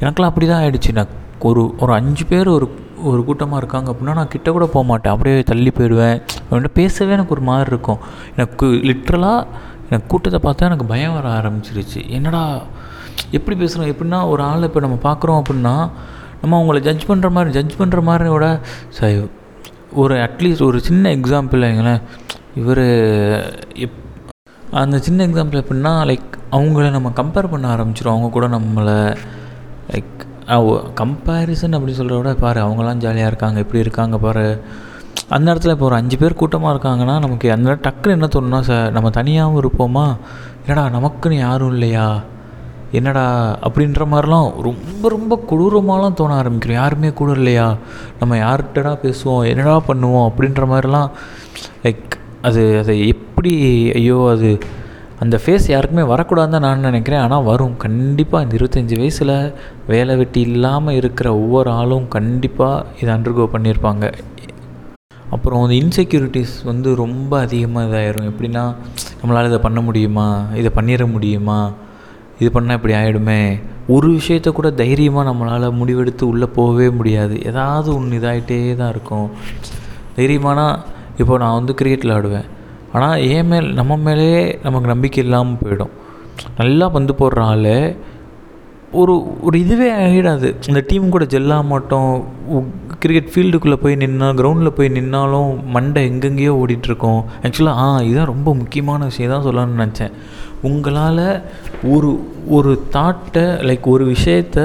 [0.02, 1.14] எனக்கெல்லாம் அப்படி தான் ஆகிடுச்சு நான்
[1.50, 2.68] ஒரு ஒரு அஞ்சு பேர் ஒரு
[3.04, 5.14] ஒரு கூட்டமாக இருக்காங்க அப்படின்னா நான் கிட்ட கூட போக மாட்டேன்.
[5.14, 6.22] அப்படியே தள்ளி போயிடுவேன்.
[6.50, 8.00] அவன்கிட்ட பேசவே எனக்கு ஒரு மாதிரி இருக்கும்.
[8.36, 9.48] எனக்கு லிட்ரலாக
[9.90, 12.10] எனக்கு கூட்டத்தை பார்த்தா எனக்கு பயம் வர ஆரம்பிச்சிருச்சு.
[12.10, 12.44] என்னடா
[13.32, 15.76] எப்படி பேசுகிறோம் எப்படின்னா ஒரு ஆள் இப்போ நம்ம பார்க்குறோம் அப்படின்னா
[16.42, 18.60] நம்ம அவங்கள ஜட்ஜ் பண்ணுற மாதிரி ஜட்ஜ் பண்ணுற மாதிரியோட
[18.90, 19.30] சரி
[19.94, 22.02] ஒரு அட்லீஸ்ட் ஒரு சின்ன எக்ஸாம்பிள் வைங்களேன்.
[22.56, 22.86] இவர்
[23.86, 24.02] எப்
[24.72, 29.16] அந்த சின்ன எக்ஸாம்பிள் எப்படின்னா லைக் அவங்கள நம்ம கம்பேர் பண்ண ஆரம்பிச்சிடும் அவங்க கூட நம்மளை
[29.92, 30.15] லைக்
[30.48, 34.62] கம்பேரிசன் அப்படி சொல்கிறத விட பாரு அவங்களாம் ஜாலியாக இருக்காங்க இப்படி இருக்காங்க பாரு.
[35.30, 39.10] அந்த இடத்துல இப்போ ஒரு அஞ்சு பேர் கூட்டமாக இருக்காங்கன்னா நமக்கு அந்த டக்குன்னு என்ன தோணுன்னா சார் நம்ம
[39.10, 40.18] தனியாகவும் இருப்போமா?
[40.68, 42.22] என்னடா நமக்குன்னு யாரும் இல்லையா?
[42.92, 43.58] என்னடா?
[43.64, 46.72] அப்படின்ற மாதிரிலாம் ரொம்ப ரொம்ப கொடூரமாலாம் தோண ஆரம்பிக்கிறோம்.
[46.72, 47.76] யாருமே கூட இல்லையா?
[48.20, 49.48] நம்ம யார்கிட்டடா பேசுவோம்?
[49.48, 50.30] என்னடா பண்ணுவோம்?
[50.30, 51.10] அப்படின்ற மாதிரிலாம்
[51.84, 52.12] லைக்
[52.42, 54.60] அது அதை எப்படி ஐயோ அது
[55.24, 57.22] அந்த ஃபேஸ் யாருக்குமே வரக்கூடாதுன்னு தான் நான் நினைக்கிறேன்.
[57.26, 57.76] ஆனால் வரும்.
[57.84, 59.36] கண்டிப்பாக இந்த இருபத்தஞ்சி வயசில்
[59.92, 64.06] வேலை வெட்டி இல்லாமல் இருக்கிற ஒவ்வொரு ஆளும் கண்டிப்பாக இதை அண்டர்கோ பண்ணியிருப்பாங்க.
[65.36, 68.64] அப்புறம் அந்த இன்செக்யூரிட்டிஸ் வந்து ரொம்ப அதிகமாக இதாகிடும் எப்படின்னா
[69.22, 70.28] நம்மளால் இதை பண்ண முடியுமா?
[70.60, 71.60] இதை பண்ணிட முடியுமா?
[72.42, 73.42] இது பண்ணால் இப்படி ஆகிடுமே
[73.96, 77.36] ஒரு விஷயத்த கூட தைரியமாக நம்மளால் முடிவெடுத்து உள்ளே போகவே முடியாது.
[77.50, 79.28] ஏதாவது ஒன்று இதாகிட்டே தான் இருக்கும்.
[80.18, 80.76] தைரியமானால்
[81.22, 82.48] இப்போ நான் வந்து கிரிக்கெட் விளாடுவேன்
[82.96, 85.94] ஆனால் ஏன் மேல் நம்ம மேலேயே நமக்கு நம்பிக்கை இல்லாமல் போயிடும்.
[86.60, 87.74] நல்லா பந்து போடுற ஆள்
[89.02, 89.14] ஒரு
[89.48, 92.12] ஒரு இதுவே ஆகிடாது இந்த டீம் கூட ஜெல்லா மாட்டோம்.
[93.04, 97.22] கிரிக்கெட் ஃபீல்டுக்குள்ளே போய் நின்னா கிரவுண்டில் போய் நின்னாலும் மண்டை எங்கெங்கேயோ ஓடிட்டுருக்கோம்.
[97.46, 99.34] ஆக்சுவலாக ஆ இதுதான் ரொம்ப முக்கியமான விஷயம்.
[99.34, 100.14] தான் சொல்லணும்னு நினச்சேன்.
[100.70, 101.26] உங்களால்
[101.96, 102.12] ஒரு
[102.58, 104.60] ஒரு தாட்டை லைக் ஒரு விஷயத்த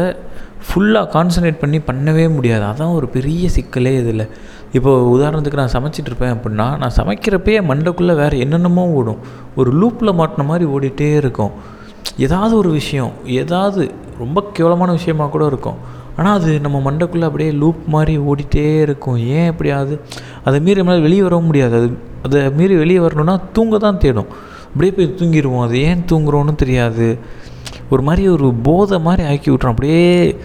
[0.68, 2.64] ஃபுல்லாக கான்சன்ட்ரேட் பண்ணி பண்ணவே முடியாது.
[2.70, 4.26] அதான் ஒரு பெரிய சிக்கலே இதில்.
[4.73, 9.21] இப்போது உதாரணத்துக்கு நான் சமைச்சிட்ருப்பேன் அப்படின்னா நான் சமைக்கிறப்பயே மண்டைக்குள்ளே வேறு என்னென்னமோ ஓடும்.
[9.57, 11.53] ஒரு லூப்பில் மாட்டின மாதிரி ஓடிட்டே இருக்கும்.
[12.17, 15.79] ஏதாவது ஒரு விஷயம் ஏதாவது ரொம்ப கேவலமான விஷயமா கூட இருக்கும்.
[16.17, 19.17] ஆனால் அது நம்ம மண்டைக்குள்ளே அப்படியே லூப் மாதிரி ஓடிட்டே இருக்கும்.
[19.17, 19.95] ஏன் எப்படியாவது
[20.45, 21.75] அதை மீறி நம்மளால் வெளியே வரவும் முடியாது.
[21.77, 21.91] அது
[22.25, 24.31] அதை மீறி வெளியே வரணுன்னா தூங்க தான் தேடும்.
[24.67, 27.19] அப்படியே போய் தூங்கிடுவோம் அது ஏன் தூங்குறோன்னு தெரியாது.
[27.91, 30.37] ஒரு மாதிரி ஒரு போதை மாதிரி ஆக்கி விட்றோம் அப்படியே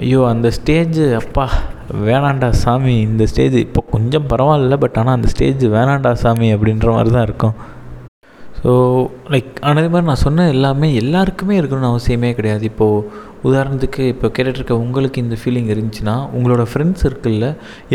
[0.00, 1.46] ஐயோ அந்த ஸ்டேஜு அப்பா.
[2.06, 7.10] வேணாண்டா சாமி இந்த ஸ்டேஜ் இப்போ கொஞ்சம் பரவாயில்ல பட் ஆனால் அந்த ஸ்டேஜ் வேணாண்டா சாமி அப்படின்ற மாதிரி
[7.16, 7.54] தான் இருக்கும்.
[8.62, 8.72] ஸோ
[9.32, 12.64] லைக் அதே மாதிரி நான் சொன்ன எல்லாமே எல்லாருக்குமே இருக்கணும்னு அவசியமே கிடையாது.
[12.70, 13.04] இப்போது
[13.48, 17.48] உதாரணத்துக்கு இப்போ கேட்டுட்ருக்க உங்களுக்கு இந்த ஃபீலிங் இருந்துச்சுன்னா உங்களோட ஃப்ரெண்ட்ஸ் சர்க்கிளில்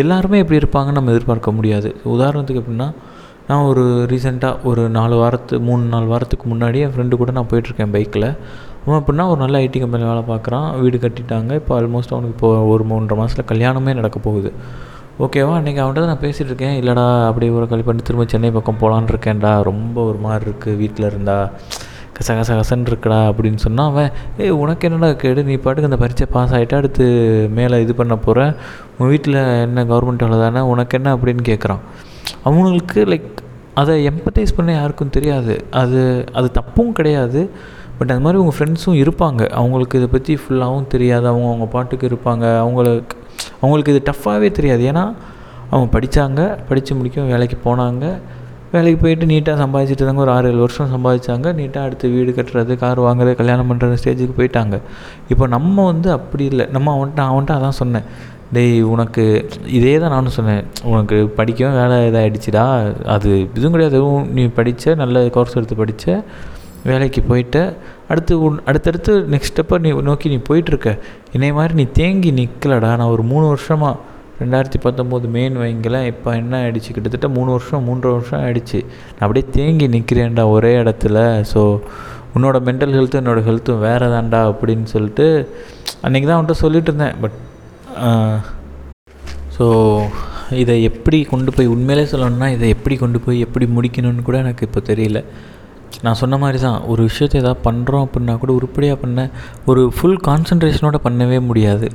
[0.03, 1.91] எல்லாருமே எப்படி இருப்பாங்கன்னு நம்ம எதிர்பார்க்க முடியாது.
[2.15, 2.89] உதாரணத்துக்கு எப்படின்னா
[3.47, 7.93] நான் ஒரு ரீசெண்டாக ஒரு நாலு வாரத்து மூணு நாலு வாரத்துக்கு முன்னாடி என் ஃப்ரெண்டு கூட நான் போயிட்டுருக்கேன்
[7.95, 8.29] பைக்கில்
[8.85, 10.67] அவன் எப்படின்னா ஒரு நல்ல ஐடி கம்பெனியில் வேலை பார்க்குறான்.
[10.79, 11.51] வீடு கட்டிட்டாங்க.
[11.53, 14.51] இப்போ ஆல்மோஸ்ட் அவனுக்கு இப்போ ஒரு மூன்றரை மாதத்தில் கல்யாணமே நடக்க போகுது.
[15.19, 16.75] ஓகேவா அன்றைக்கி அவன்கிட்ட நான் பேசிகிட்டு இருக்கேன்.
[16.81, 19.51] இல்லைடா அப்படி ஒரு கல்வி பண்ணி திரும்ப சென்னை பக்கம் போகலான்னு இருக்கேன்டா.
[19.69, 21.37] ரொம்ப ஒரு மாதிரி இருக்குது வீட்டில் இருந்தா
[22.17, 25.43] கச கச கசன்னு இருக்குடா அப்படின்னு சொன்னால் அவன் ஏய் உனக்கு என்னடா கேடு?
[25.43, 27.05] நீ பாட்டுக்கு அந்த பரீட்சை பாஸ் ஆகிட்டா அடுத்து
[27.57, 28.39] மேலே இது பண்ண போகிற
[28.97, 30.59] உன் வீட்டில் என்ன கவர்மெண்ட் வேலை தானே?
[30.73, 31.15] உனக்கு என்ன?
[31.15, 31.81] அப்படின்னு கேட்குறான்
[32.43, 33.29] அவங்களுக்கு லைக்
[33.81, 35.65] அதை எம்பத்தைஸ் பண்ண யாருக்கும் தெரியாது.
[35.71, 36.01] அது
[36.33, 37.41] அது தப்பும் கிடையாது.
[37.97, 39.41] பட் அது மாதிரி உங்கள் ஃப்ரெண்ட்ஸும் இருப்பாங்க.
[39.61, 41.25] அவங்களுக்கு இதை பற்றி ஃபுல்லாகவும் தெரியாது.
[41.31, 42.45] அவங்க அவங்க பாட்டுக்கு இருப்பாங்க.
[42.63, 43.17] அவங்களுக்கு
[43.61, 44.83] அவங்களுக்கு இது டஃப்பாகவே தெரியாது.
[44.91, 45.03] ஏன்னா
[45.71, 48.05] அவங்க படித்தாங்க படித்து முடிக்கும் வேலைக்கு போனாங்க.
[48.73, 51.47] வேலைக்கு போயிட்டு நீட்டாக சம்பாதிச்சிட்டு தாங்க ஒரு ஆறு ஏழு வருஷம் சம்பாதிச்சாங்க.
[51.59, 54.77] நீட்டாக அடுத்து வீடு கட்டுறது கார் வாங்குறது கல்யாணம் பண்ணுறது ஸ்டேஜுக்கு போயிட்டாங்க.
[55.33, 56.65] இப்போ நம்ம வந்து அப்படி இல்லை.
[56.75, 58.07] நம்ம அவன்கிட்ட அவன்கிட்ட அதான் சொன்னேன்.
[58.55, 59.23] டேய் உனக்கு
[59.77, 60.63] இதே தான் நானும் சொன்னேன்.
[60.93, 62.65] உனக்கு படிக்கவும் வேலை இதாகிடுச்சுடா
[63.15, 63.99] அது இதுவும் கிடையாது.
[64.37, 66.23] நீ படித்த நல்ல கோர்ஸ் எடுத்து படித்த
[66.89, 67.57] வேலைக்கு போயிட்ட
[68.11, 70.89] அடுத்து உன் அடுத்தடுத்து நெக்ஸ்ட் ஸ்டெப்பை நீ நோக்கி நீ போயிட்டுருக்க.
[71.35, 74.11] இதே மாதிரி நீ தேங்கி நிற்கலடா நான் ஒரு மூணு வருஷமாக
[74.41, 76.07] ரெண்டாயிரத்தி பத்தொம்போது மெயின் வைங்களேன்.
[76.11, 78.79] இப்போ என்ன ஆகிடுச்சு கிட்டத்தட்ட மூணு வருஷம் மூன்றரை வருஷம் ஆகிடுச்சு
[79.13, 81.17] நான் அப்படியே தேங்கி நிற்கிறேன்டா ஒரே இடத்துல.
[81.53, 81.61] ஸோ
[82.37, 85.25] உன்னோட மென்டல் ஹெல்த்தும் என்னோடய ஹெல்த்தும் வேறு தான்டா அப்படின்னு சொல்லிட்டு
[86.05, 87.17] அன்றைக்கி தான் அவன்கிட்ட சொல்லிட்டு இருந்தேன்.
[87.23, 87.37] பட்
[89.57, 89.65] ஸோ
[90.61, 94.81] இதை எப்படி கொண்டு போய் உண்மையிலே சொல்லணும்னா இதை எப்படி கொண்டு போய் எப்படி முடிக்கணும்னு கூட எனக்கு இப்போ
[94.91, 95.19] தெரியல.
[96.01, 99.29] நான் சொன்ன மாதிரி தான் ஒரு விஷயத்தை எதாவது பண்ணுறோம் அப்படின்னா கூட உருப்படியாக பண்ண
[99.71, 101.87] ஒரு ஃபுல் கான்சன்ட்ரேஷனோட பண்ணவே முடியாது.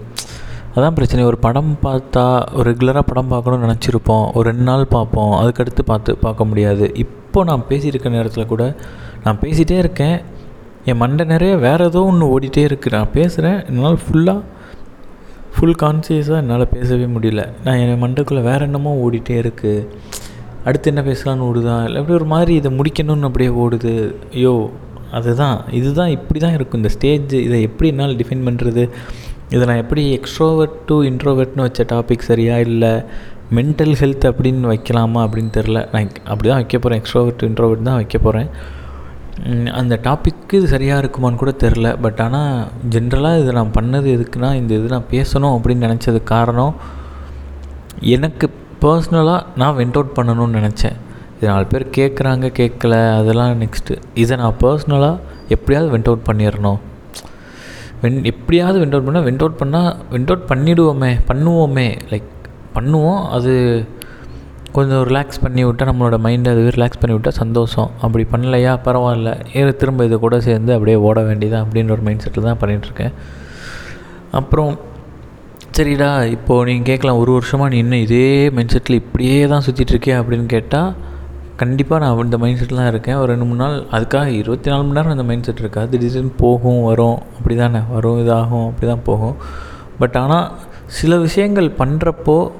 [0.76, 1.22] அதான் பிரச்சனை.
[1.30, 2.24] ஒரு படம் பார்த்தா
[2.56, 4.26] ஒரு ரெகுலராக படம் பார்க்கணும்னு நினச்சிருப்போம்.
[4.36, 5.32] ஒரு ரெண்டு நாள் பார்ப்போம்.
[5.40, 6.86] அதுக்கடுத்து பார்த்து பார்க்க முடியாது.
[7.04, 8.64] இப்போ நான் பேசியிருக்க நேரத்தில் கூட
[9.24, 10.18] நான் பேசிகிட்டே இருக்கேன்.
[10.90, 14.40] என் மண்டை நிறைய வேறு ஏதோ ஒன்று ஓடிட்டே இருக்குது நான் பேசுகிறேன் என்னால் ஃபுல்லாக
[15.54, 17.42] ஃபுல் கான்சியஸாக என்னால் பேசவே முடியல.
[17.64, 19.74] நான் என் மண்டைக்குள்ளே வேறு என்னமோ ஓடிட்டே இருக்குது
[20.68, 21.76] அடுத்து என்ன பேசலான்னு ஓடுதா?
[21.86, 23.94] இல்லை அப்படியே ஒரு மாதிரி இதை முடிக்கணும்னு அப்படியே ஓடுது.
[24.36, 24.54] ஐயோ
[25.18, 26.80] அதுதான் இதுதான் இப்படி தான் இருக்கும்.
[26.82, 28.82] இந்த ஸ்டேஜ் இதை எப்படி என்னால் டிஃபைன் பண்ணுறது
[29.54, 32.92] இதை நான் எப்படி எக்ஸ்ட்ரோவர்ட் டு இன்ட்ரோவர்ட்னு வச்ச டாபிக் சரியா இல்லை?
[33.56, 35.78] மென்டல் ஹெல்த் அப்படின்னு வைக்கலாமா அப்படின்னு தெரில.
[35.92, 38.50] நான் அப்படி தான் வைக்க போகிறேன் எக்ஸ்ட்ரோவர்ட் இன்ட்ரோவர்ட் தான் வைக்க போகிறேன்
[39.80, 41.88] அந்த டாப்பிக்கு இது சரியாக இருக்குமான்னு கூட தெரில.
[42.04, 42.54] பட் ஆனால்
[42.94, 46.74] ஜென்ரலாக இதை நான் பண்ணது எதுக்குன்னா இந்த இது நான் பேசணும் அப்படின்னு நினச்சது காரணம்
[48.16, 48.48] எனக்கு
[48.82, 50.96] பர்ஸ்னலாக நான் வெண்ட் அவுட் பண்ணணும்னு நினச்சேன்.
[51.36, 55.16] இது நாலு பேர் கேட்குறாங்க கேட்கல அதெல்லாம் நெக்ஸ்ட்டு இதை நான் பர்ஸ்னலாக
[55.54, 56.80] எப்படியாவது வெண்ட் அவுட் பண்ணிடணும்
[58.02, 61.86] வென் எப்படியாவது வெண்ட் அவுட் பண்ணால் வெண்ட் அவுட் பண்ணால் வெண்ட் அவுட் பண்ணிவிடுவோமே பண்ணுவோமே.
[62.10, 62.28] லைக்
[62.76, 63.52] பண்ணுவோம் அது
[64.76, 67.90] கொஞ்சம் ரிலாக்ஸ் பண்ணி விட்டால் நம்மளோட மைண்டை அதுவே ரிலாக்ஸ் பண்ணி விட்டால் சந்தோஷம்.
[68.04, 69.30] அப்படி பண்ணலையா பரவாயில்ல.
[69.58, 73.14] ஏன் திரும்ப இது கூட சேர்ந்து அப்படியே ஓட வேண்டியதான் அப்படின்ற ஒரு மைண்ட் செட்டில் தான் பண்ணிகிட்ருக்கேன்
[74.40, 74.72] அப்புறம்
[75.78, 80.46] சரிடா இப்போது நீங்கள் கேட்கலாம் ஒரு வருஷமாக நீ இன்னும் இதே மைண்ட் செட்டில் இப்படியே தான் சுற்றிட்டுருக்கே அப்படின்னு
[80.46, 80.88] கேட்டால்
[81.56, 83.14] கண்டிப்பாக நான் இந்த மைண்ட் செட்டில் தான் இருக்கேன்.
[83.14, 86.82] ஒரு ரெண்டு மூணு நாள் அதுக்காக இருபத்தி நாலு மணி நேரம் அந்த மைண்ட் செட் இருக்காது திடீர்னு போகும்
[86.82, 89.36] வரும் அப்படி தானே வரும் இதாகும் அப்படி தான் போகும்.
[89.98, 90.52] பட் ஆனால்
[90.86, 92.50] சில விஷயங்கள் பண்ணுறப்போ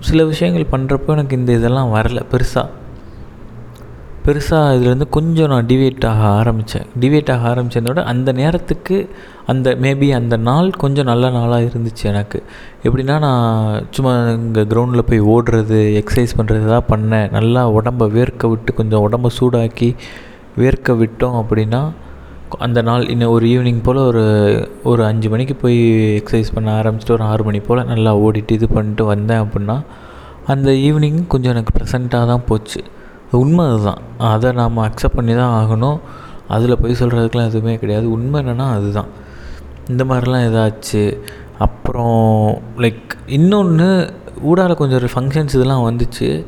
[0.00, 2.68] சில விஷயங்கள் பண்ணுறப்போ எனக்கு இந்த இதெல்லாம் வரல பெருசாக
[4.26, 6.84] பெருசாக இதுலேருந்து கொஞ்சம் நான் டிவேட் ஆக ஆரம்பித்தேன்.
[7.02, 8.96] டிவேட் ஆக ஆரம்பித்ததோட அந்த நேரத்துக்கு
[9.52, 12.38] அந்த மேபி அந்த நாள் கொஞ்சம் நல்ல நாளாக இருந்துச்சு எனக்கு.
[12.86, 17.26] எப்படின்னா நான் சும்மா இங்கே கிரவுண்டில் போய் ஓடுறது எக்ஸசைஸ் பண்ணுறது தான் பண்ணேன்.
[17.38, 19.90] நல்லா உடம்ப வேர்க்க விட்டு கொஞ்சம் உடம்ப சூடாக்கி
[20.62, 21.82] வேர்க்க விட்டோம் அப்படின்னா
[22.66, 24.24] அந்த நாள் இன்னும் ஒரு ஈவினிங் போல் ஒரு
[24.90, 25.78] ஒரு அஞ்சு மணிக்கு போய்
[26.20, 29.76] எக்ஸசைஸ் பண்ண ஆரம்பிச்சிட்டு ஒரு ஆறு மணி போல் நல்லா ஓடிட்டு இது பண்ணிட்டு வந்தேன் அப்படின்னா
[30.52, 32.82] அந்த ஈவினிங் கொஞ்சம் எனக்கு ப்ரெசண்ட்டாக தான் போச்சு.
[33.38, 36.00] உண்மை அதுதான் அதை நாம் அக்செப்ட் பண்ணி தான் ஆகணும்.
[36.48, 38.10] அதில் போய் சொல்கிறதுக்கெலாம் எதுவுமே கிடையாது.
[38.10, 39.06] உண்மை என்னென்னா அதுதான்.
[39.88, 41.18] இந்த மாதிரிலாம் ஏதாச்சு
[41.58, 44.12] அப்புறம் லைக் இன்னொன்று
[44.46, 46.44] ஊடால கொஞ்சம் ஃபங்க்ஷன்ஸ் இதெல்லாம் வந்துச்சு.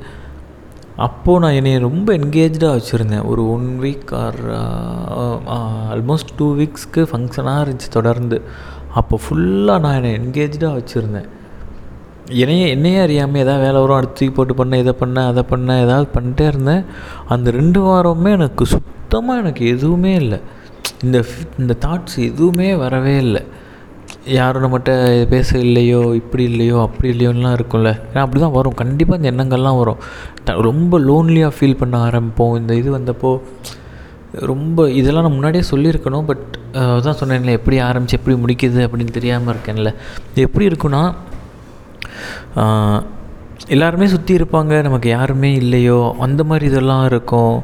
[0.96, 3.24] அப்போது நான் என்னை ரொம்ப என்கேஜாக வச்சுருந்தேன்.
[3.24, 4.42] ஒரு one week or
[5.94, 8.42] almost two வீக்ஸ்க்கு ஃபங்க்ஷனாக இருந்துச்சு தொடர்ந்து.
[8.94, 11.28] அப்போ ஃபுல்லாக நான் என்னை என்கேஜாக வச்சுருந்தேன்.
[12.42, 16.06] என்னையே என்னையே அறியாமல் எதாவது வேலை வரும் அடுத்து தூக்கி போட்டு பண்ண இதை பண்ண அதை பண்ண ஏதாவது
[16.14, 16.84] பண்ணிட்டே இருந்தேன்.
[17.34, 20.38] அந்த ரெண்டு வாரமே எனக்கு சுத்தமாக எனக்கு எதுவுமே இல்லை.
[21.04, 21.18] இந்த
[21.62, 23.42] இந்த தாட்ஸ் எதுவுமே வரவே இல்லை.
[24.38, 24.92] யாரும் நம்மகிட்ட
[25.32, 27.90] பேச இல்லையோ இப்படி இல்லையோ அப்படி இல்லையோலாம் இருக்கும்ல.
[28.08, 28.76] ஏன்னா அப்படி தான் வரும்.
[28.82, 30.00] கண்டிப்பாக இந்த எண்ணங்கள்லாம் வரும்.
[30.68, 32.54] ரொம்ப லோன்லியாக ஃபீல் பண்ண ஆரம்பிப்போம்.
[32.60, 33.32] இந்த இது வந்தப்போ
[34.50, 36.46] ரொம்ப இதெல்லாம் நான் முன்னாடியே சொல்லியிருக்கணும் பட்
[36.96, 39.90] அதான் சொன்னேன்ல எப்படி ஆரம்பித்து எப்படி முடிக்குது அப்படின்னு தெரியாமல் இருக்கேன்ல.
[40.32, 41.02] இது எப்படி இருக்குன்னா
[43.74, 44.82] எல்லாருமே சுற்றி இருப்பாங்க.
[44.82, 45.98] நமக்கு யாருமே இல்லையோ.
[46.20, 47.54] அந்த மாதிரி இதெல்லாம் இருக்கும்.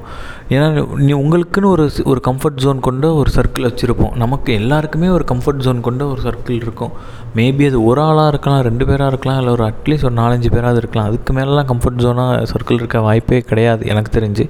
[0.49, 0.69] ஏன்னா
[1.07, 4.15] நீ உங்களுக்குன்னு ஒரு ஒரு கம்ஃபர்ட் ஜோன் கொண்ட ஒரு சர்க்கிள் வச்சுருப்போம்.
[4.17, 6.93] நமக்கு எல்லாருக்குமே ஒரு கம்ஃபர்ட் ஜோன் கொண்ட ஒரு சர்க்கிள் இருக்கும்.
[7.37, 11.09] மேபி அது ஒரு ஆளாக இருக்கலாம் ரெண்டு பேராக இருக்கலாம் இல்லை ஒரு அட்லீஸ்ட் ஒரு நாலஞ்சு பேராவது இருக்கலாம்.
[11.09, 14.47] அதுக்கு மேலெலாம் கம்ஃபர்ட் ஜோனாக சர்க்கிள் இருக்க வாய்ப்பே கிடையாது எனக்கு தெரிஞ்சு.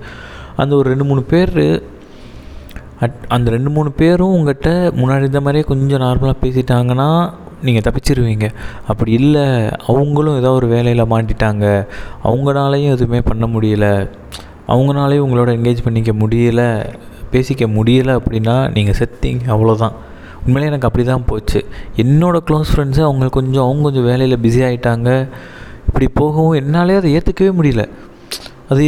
[0.56, 1.54] அந்த ஒரு ரெண்டு மூணு பேர்
[3.04, 7.08] அட் அந்த ரெண்டு மூணு பேரும் உங்கள்கிட்ட முன்னாடி இந்த மாதிரியே கொஞ்சம் நார்மலாக பேசிட்டாங்கன்னா
[7.66, 8.46] நீங்கள் தப்பிச்சிருவீங்க.
[8.90, 9.44] அப்படி இல்லை
[9.92, 11.64] அவங்களும் ஏதோ ஒரு வேலையில் மாட்டிட்டாங்க.
[12.28, 13.86] அவங்களாலையும் எதுவுமே பண்ண முடியல.
[14.72, 16.62] அவங்களாலையும் உங்களோட என்கேஜ் பண்ணிக்க முடியல
[17.32, 19.96] பேசிக்க முடியலை அப்படின்னா நீங்கள் செத்தீங்க அவ்வளோதான்
[20.44, 21.60] உண்மையிலே எனக்கு அப்படி தான் போச்சு
[22.02, 25.08] என்னோடய க்ளோஸ் ஃப்ரெண்ட்ஸு அவங்க கொஞ்சம் அவங்க கொஞ்சம் வேலையில் பிஸி ஆகிட்டாங்க
[25.88, 27.84] இப்படி போகவும் என்னாலே அதை ஏற்றுக்கவே முடியல.
[28.72, 28.84] அது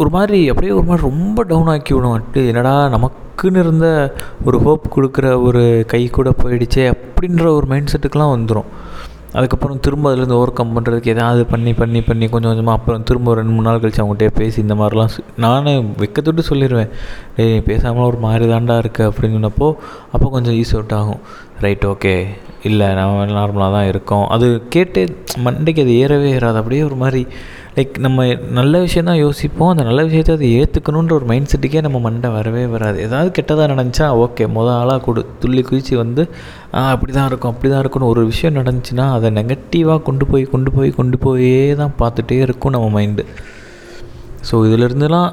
[0.00, 2.16] ஒரு மாதிரி அப்படியே ஒரு மாதிரி ரொம்ப டவுன் ஆக்கி விடும்.
[2.18, 3.88] அட்டு என்னடா நமக்குன்னு இருந்த
[4.44, 8.70] ஒரு ஹோப் கொடுக்குற ஒரு கை கூட போயிடுச்சே அப்படின்ற ஒரு மைண்ட் செட்டுக்கெலாம் வந்துடும்
[9.38, 13.40] அதுக்கப்புறம் திரும்ப அதுலேருந்து ஓவர் கம் பண்ணுறதுக்கு எதாவது பண்ணி பண்ணி பண்ணி கொஞ்சம் கொஞ்சமாக அப்புறம் திரும்ப ஒரு
[13.40, 16.92] ரெண்டு மூணு நாள் கழிச்சு அவங்ககிட்ட பேசி இந்த மாதிரிலாம் நானே வெக்கத்தொட்டு சொல்லிடுவேன்
[17.36, 19.70] டேய் பேசாமல் ஒரு மாதிரி தாண்டா இருக்குது அப்படின்னு சொன்னப்போ
[20.12, 21.20] அப்போ கொஞ்சம் ஈஸி அவுட் ஆகும்.
[21.64, 22.14] ரைட் ஓகே
[22.62, 24.26] இல்லை நம்ம நார்மலாக தான் இருக்கோம்.
[24.26, 25.00] அது கேட்டு
[25.46, 26.60] மண்டைக்கு அது ஏறவே ஏறாது.
[26.60, 27.22] அப்படியே ஒரு மாதிரி
[27.76, 28.24] லைக் நம்ம
[28.58, 29.70] நல்ல விஷயம் தான் யோசிப்போம்.
[29.72, 32.98] அந்த நல்ல விஷயத்தை அதை ஏற்றுக்கணுன்ற ஒரு மைண்ட் செட்டுக்கே நம்ம மண்டை வரவே வராது.
[33.06, 35.22] ஏதாவது கெட்டதாக நடந்துச்சா ஓகே மொதல் ஆளாக கொடு.
[35.42, 36.24] துள்ளி குதித்து வந்து
[36.92, 40.96] அப்படி தான் இருக்கும் அப்படி தான் இருக்கும்னு ஒரு விஷயம் நடந்துச்சுன்னா அதை நெகட்டிவாக கொண்டு போய் கொண்டு போய்
[41.00, 43.24] கொண்டு போயே தான் பார்த்துட்டே இருக்கும் நம்ம மைண்டு
[44.50, 45.30] ஸோ இதிலிருந்துலாம்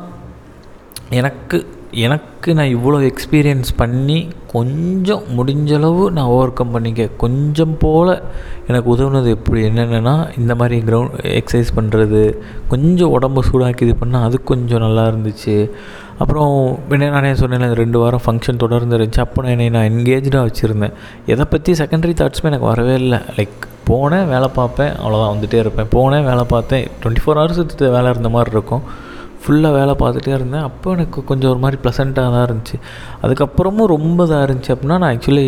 [1.19, 1.57] எனக்கு
[1.91, 7.07] எனக்கு நான் இவ்வளோ எக்ஸ்பீரியன்ஸ் பண்ணி கொஞ்சம் முடிஞ்சளவு நான் ஓவர் கம் பண்ணிக்க.
[7.17, 8.21] கொஞ்சம் போல்
[8.67, 14.43] எனக்கு உதவுனது எப்படி என்னென்னா இந்த மாதிரி கிரவுண்ட் எக்ஸசைஸ் பண்ணுறது கொஞ்சம் உடம்பு சூடாக்கி இது பண்ணால் அது
[14.43, 15.69] கொஞ்சம் நல்லா இருந்துச்சு.
[16.17, 19.19] அப்புறம் என்ன நானே சொன்னேன் ரெண்டு வாரம் ஃபங்க்ஷன் தொடர்ந்து இருந்துச்சு.
[19.19, 20.93] அப்போ நான் என்னை நான் என்கேஜாக வச்சுருந்தேன்.
[21.25, 23.17] எதை பற்றி செகண்டரி தாட்ஸுமே எனக்கு வரவே இல்லை.
[23.17, 25.87] லைக் போனேன் வேலை பார்ப்பேன் அவ்வளோதான் வந்துகிட்டே இருப்பேன்.
[25.91, 26.87] போனேன் வேலை பார்த்தேன்.
[27.03, 29.09] டுவெண்ட்டி ஃபோர் ஹவர்ஸ் வேலை இருந்த மாதிரி இருக்கும்.
[29.41, 30.67] ஃபுல்லாக வேலை பார்த்துட்டே இருந்தேன்.
[30.69, 32.77] அப்போ எனக்கு கொஞ்சம் ஒரு மாதிரி ப்ளசண்ட்டாக தான் இருந்துச்சு.
[33.21, 35.47] அதுக்கப்புறமும் ரொம்ப இதாக இருந்துச்சு அப்படின்னா நான் ஆக்சுவலி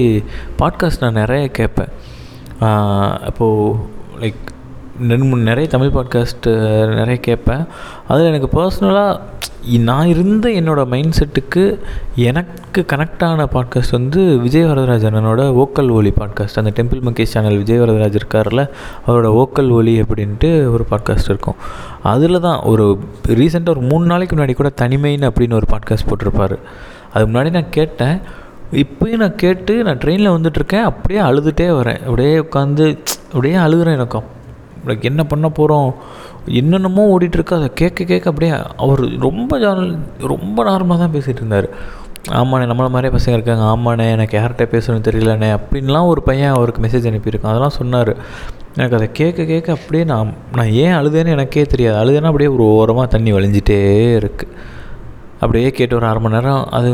[0.59, 1.91] பாட்காஸ்ட் நான் நிறைய கேட்பேன்.
[3.25, 3.75] இப்போது
[4.19, 4.43] லைக்
[4.99, 6.51] ரெண்டு மூணு நிறைய தமிழ் பாட்காஸ்ட்டு
[6.87, 7.65] நிறைய கேட்பேன்.
[8.07, 9.19] அதில் எனக்கு பர்சனலாக
[9.79, 11.79] நான் இருந்த என்னோடய மைண்ட் செட்டுக்கு
[12.15, 17.79] எனக்கு கனெக்டான பாட்காஸ்ட் வந்து விஜய் வரதராஜ் அண்ணனோட ஓக்கல் ஒலி பாட்காஸ்ட் அந்த temple monkeys channel Vijay
[17.79, 18.69] Varadharaj இருக்கார்ல
[19.07, 21.55] அவரோட ஓக்கல் ஒலி அப்படின்ட்டு ஒரு பாட்காஸ்ட் இருக்கும்.
[22.03, 26.57] அதில் தான் ஒரு ரீசெண்டாக ஒரு மூணு நாளைக்கு முன்னாடி கூட தனிமைன்னு அப்படின்னு ஒரு பாட்காஸ்ட் போட்டிருப்பார்.
[27.13, 28.19] அது முன்னாடி நான் கேட்டேன்.
[28.71, 31.99] இப்போயும் நான் கேட்டு நான் ட்ரெயினில் வந்துட்டுருக்கேன் அப்படியே அழுதுகிட்டே வரேன்.
[31.99, 32.97] அப்படியே உட்காந்து
[33.33, 34.32] அப்படியே அழுகுறேன் எனக்கும்.
[34.87, 35.89] லைக் என்ன பண்ண போகிறோம்
[36.61, 37.57] என்னென்னமோ ஓடிட்டுருக்கு.
[37.59, 38.53] அதை கேட்க கேட்க அப்படியே
[38.85, 39.91] அவர் ரொம்ப ஜானல்
[40.33, 41.69] ரொம்ப நார்மலாக தான் பேசிகிட்டு இருந்தார்.
[42.39, 43.63] ஆமாண்ணே நம்மளை மாதிரியே பசங்க இருக்காங்க.
[43.71, 47.53] ஆமாண்ணே எனக்கு யார்கிட்ட பேசணும்னு தெரியலண்ணே அப்படின்லாம் ஒரு பையன் அவருக்கு மெசேஜ் அனுப்பியிருக்கான்.
[47.53, 48.13] அதெல்லாம் சொன்னார்.
[48.75, 51.97] எனக்கு அதை கேட்க கேட்க அப்படியே நான் நான் ஏன் அழுதேன்னு எனக்கே தெரியாது.
[52.03, 53.79] அழுதேன்னா அப்படியே ஒரு ஓரமாக தண்ணி வழிஞ்சிட்டே
[54.21, 54.55] இருக்குது
[55.39, 56.89] அப்படியே கேட்டு ஒரு அரை மணி நேரம் அது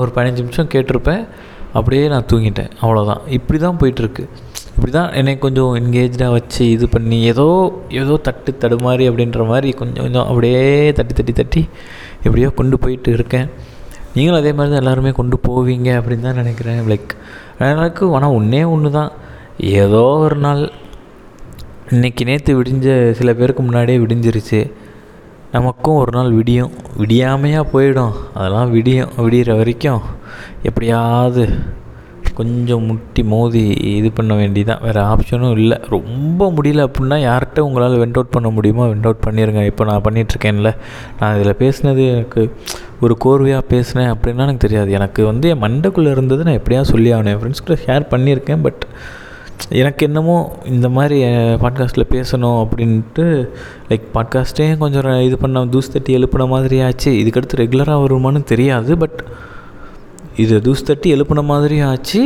[0.00, 1.22] ஒரு பதினஞ்சு நிமிஷம் கேட்டிருப்பேன்.
[1.72, 2.70] அப்படியே நான் தூங்கிட்டேன்.
[2.82, 4.24] அவ்வளோதான் இப்படி தான் போயிட்டுருக்கு.
[4.76, 7.46] இப்படி தான் என்னை கொஞ்சம் என்கேஜாக வச்சு இது பண்ணி ஏதோ
[8.00, 10.64] ஏதோ தட்டு தடுமாறி அப்படின்ற மாதிரி கொஞ்சம் கொஞ்சம் அப்படியே
[10.98, 11.62] தட்டி தட்டி தட்டி
[12.24, 13.46] எப்படியோ கொண்டு போயிட்டு இருக்கேன்.
[14.16, 16.80] நீங்களும் அதே மாதிரி தான் எல்லாருமே கொண்டு போவீங்க அப்படின்னு தான் நினைக்கிறேன்.
[16.90, 17.12] லைக்
[17.70, 19.10] எனக்கு ஆனால் ஒன்றே ஒன்று தான்
[19.82, 20.62] ஏதோ ஒரு நாள்
[21.94, 22.86] இன்றைக்கி நேற்று விடிஞ்ச
[23.20, 24.60] சில பேருக்கு முன்னாடியே விடிஞ்சிருச்சு.
[25.56, 26.72] நமக்கும் ஒரு நாள் விடியும்.
[27.00, 28.14] விடியாமையாக போயிடும்.
[28.36, 30.02] அதெல்லாம் விடியும் விடிகிற வரைக்கும்
[30.68, 31.44] எப்படியாவது
[32.38, 33.62] கொஞ்சம் முட்டி மோதி
[33.98, 35.78] இது பண்ண வேண்டியதான் வேறு ஆப்ஷனும் இல்லை.
[35.94, 40.72] ரொம்ப முடியல அப்படின்னா யார்கிட்ட உங்களால் வெண்ட் அவுட் பண்ண முடியுமோ வெண்ட் அவுட் பண்ணிடுங்க இப்போ நான் பண்ணிகிட்ருக்கேன்ல
[41.20, 42.42] நான் இதில் பேசினது எனக்கு
[43.00, 44.90] ஒரு கோர்வையாக பேசினேன் அப்படின்னா எனக்கு தெரியாது.
[44.98, 47.32] எனக்கு வந்து என் மண்டைக்குள்ளே இருந்தது நான் எப்படியா சொல்லி ஆகணும்.
[47.34, 48.84] என் ஃப்ரெண்ட்ஸ் கூட ஷேர் பண்ணியிருக்கேன் பட்
[49.82, 50.38] எனக்கு என்னமோ
[50.74, 51.18] இந்த மாதிரி
[51.62, 53.26] பாட்காஸ்ட்டில் பேசணும் அப்படின்ட்டு
[53.88, 59.20] லைக் பாட்காஸ்ட்டே கொஞ்சம் இது பண்ண தூசு தட்டி எழுப்பின மாதிரி ஆச்சு இதுக்கடுத்து ரெகுலராக வருமானு தெரியாது பட்
[60.42, 62.20] இது தூஸ் தட்டி எழுப்பின மாதிரி ஆச்சு.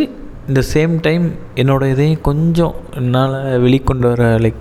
[0.48, 1.26] இந்த சேம் டைம்
[1.60, 4.60] என்னோடய இதையும் கொஞ்சம் என்னால் வெளிக்கொண்டு வர லைக்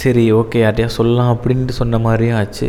[0.00, 2.66] சரி ஓகே யார்ட்டையா சொல்லலாம் அப்படின்ட்டு சொன்ன மாதிரியும் ஆச்சு.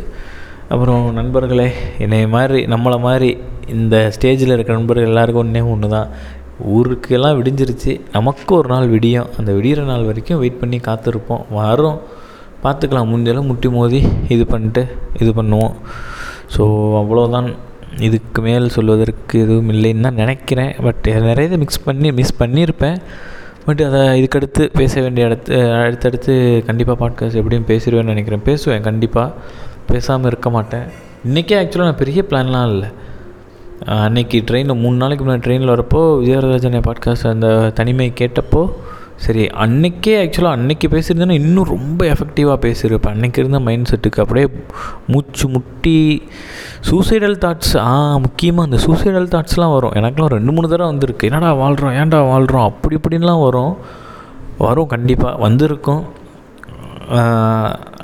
[0.73, 1.67] அப்புறம் நண்பர்களே
[2.05, 3.29] என்னை மாதிரி நம்மளை மாதிரி
[3.75, 6.09] இந்த ஸ்டேஜில் இருக்கிற நண்பர்கள் எல்லாருக்கும் ஒன்றே ஒன்று தான்
[6.75, 7.93] ஊருக்கெல்லாம் விடிஞ்சிருச்சு.
[8.17, 9.29] நமக்கு ஒரு நாள் விடியும்.
[9.37, 11.43] அந்த விடிகிற நாள் வரைக்கும் வெயிட் பண்ணி காத்திருப்போம்.
[11.59, 11.99] வரும்.
[12.63, 13.09] பார்த்துக்கலாம்.
[13.11, 13.99] முந்தியெல்லாம் முட்டி மோதி
[14.35, 14.83] இது பண்ணிட்டு
[15.23, 15.75] இது பண்ணுவோம்.
[16.55, 16.63] ஸோ
[17.01, 17.49] அவ்வளோதான்
[18.07, 20.71] இதுக்கு மேல் சொல்வதற்கு எதுவும் இல்லைன்னு தான் நினைக்கிறேன்.
[20.83, 22.97] பட் நிறைய இதை மிக்ஸ் பண்ணி மிஸ் பண்ணியிருப்பேன்.
[23.65, 28.43] பட் அதை இதுக்கடுத்து பேச வேண்டிய இடத்து அடுத்தடுத்து கண்டிப்பாக பாட்காஸ்ட் எப்படியும் பேசிடுவேன்னு நினைக்கிறேன்.
[28.43, 29.33] பேசுவேன் கண்டிப்பாக
[29.87, 30.87] பேசாமல் இருக்க மாட்டேன்.
[31.27, 32.89] இன்றைக்கே ஆக்சுவலாக நான் பெரிய பிளான்லாம் இல்லை.
[33.85, 38.61] அன்னைக்கு ட்ரெயினில் மூணு நாளைக்கு முன்னாடி ட்ரெயினில் வரப்போ விஜயராஜனை பாட்காஸ்ட் அந்த தனிமை கேட்டப்போ
[39.23, 43.13] சரி அன்னைக்கே ஆக்சுவலாக அன்னைக்கு பேசியிருந்தேன்னா இன்னும் ரொம்ப எஃபெக்டிவாக பேசியிருப்பேன்.
[43.15, 44.47] அன்றைக்கி இருந்த மைண்ட் செட்டுக்கு அப்படியே
[45.11, 45.97] மூச்சு முட்டி
[46.89, 49.95] சூசைடல் தாட்ஸ் ஆ முக்கியமாக அந்த சூசைடல் தாட்ஸ்லாம் வரும்.
[49.99, 51.27] எனக்குலாம் ரெண்டு மூணு தடவை வந்திருக்கு.
[51.29, 53.73] என்னடா வாழ்கிறோம் ஏன்டா வாழ்கிறோம் அப்படி இப்படின்லாம் வரும்.
[54.65, 56.01] வரும் கண்டிப்பாக வந்திருக்கும்.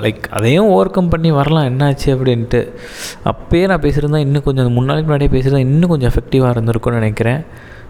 [0.04, 1.68] லைக் அதையும் ஓவர் கம் பண்ணி வரலாம்.
[1.72, 2.62] என்னாச்சு அப்படின்ட்டு.
[3.32, 7.42] அப்போயே நான் பேசியிருந்தேன் இன்னும் கொஞ்சம் முன்னாடி முன்னாடியே பேசியிருந்தேன் இன்னும் கொஞ்சம் எஃபெக்டிவாக இருந்திருக்கும்னு நினைக்கிறேன்.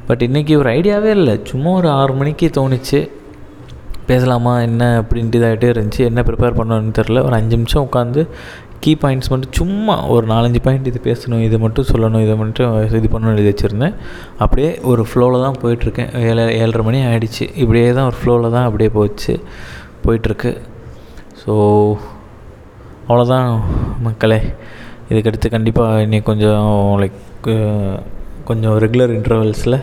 [0.07, 1.33] பட் இன்றைக்கி ஒரு ஐடியாவே இல்லை.
[1.51, 2.99] சும்மா ஒரு ஆறு மணிக்கு தோணுச்சு.
[4.09, 6.01] பேசலாமா என்ன அப்படின்ட்டு இதாகிட்டே இருந்துச்சு.
[6.09, 8.23] என்ன ப்ரிப்பேர் பண்ணணும்னு தெரில ஒரு அஞ்சு நிமிஷம் உட்காந்து
[8.83, 13.09] கீ பாயிண்ட்ஸ் மட்டும் சும்மா ஒரு நாலஞ்சு பாயிண்ட் இது பேசணும் இது மட்டும் சொல்லணும் இதை மட்டும் இது
[13.13, 13.95] பண்ணணும் எழுதி வச்சுருந்தேன்.
[14.43, 16.11] அப்படியே ஒரு ஃப்ளோவில் தான் போயிட்டுருக்கேன்.
[16.27, 19.35] ஏழு ஏழரை மணி ஆகிடுச்சு இப்படியே தான் ஒரு ஃப்ளோவில் தான் அப்படியே போச்சு.
[20.05, 20.51] போயிட்டுருக்கு.
[21.41, 21.53] ஸோ
[23.07, 23.49] அவ்வளோதான்
[24.07, 24.39] மக்களே.
[25.09, 26.69] இதுக்கடுத்து கண்டிப்பாக இன்னைக்கு கொஞ்சம்
[27.01, 27.19] லைக்
[28.49, 29.77] கொஞ்சம் ரெகுலர் இன்டர்வல்ஸில்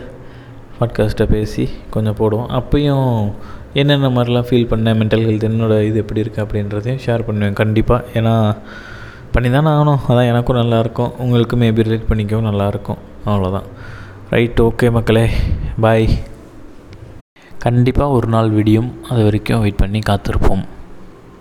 [0.81, 2.63] பாட்காஸ்ட்டை பேசி கொஞ்சம் போடுவோம்.
[2.63, 3.33] அப்பையும்
[3.75, 7.53] என்னென்ன மாதிரிலாம் ஃபீல் பண்ணேன் மென்டல் ஹெல்த் என்னோடய இது எப்படி இருக்குது அப்படின்றதையும் ஷேர் பண்ணுவேன்.
[7.53, 8.57] கண்டிப்பாக ஏன்னா
[9.33, 9.99] பண்ணி தானே ஆகணும்.
[10.09, 11.13] அதான் எனக்கும் நல்லாயிருக்கும்.
[11.19, 12.97] உங்களுக்கும் மேபி ரிலேட் பண்ணிக்கவும் நல்லாயிருக்கும்.
[13.27, 13.63] அவ்வளோதான்
[14.31, 15.31] ரைட் ஓகே மக்களே.
[15.81, 16.09] பாய்
[17.59, 19.05] கண்டிப்பாக ஒரு நாள் விடியும்.
[19.11, 20.65] அது வரைக்கும் வெயிட் பண்ணி காத்திருப்போம்.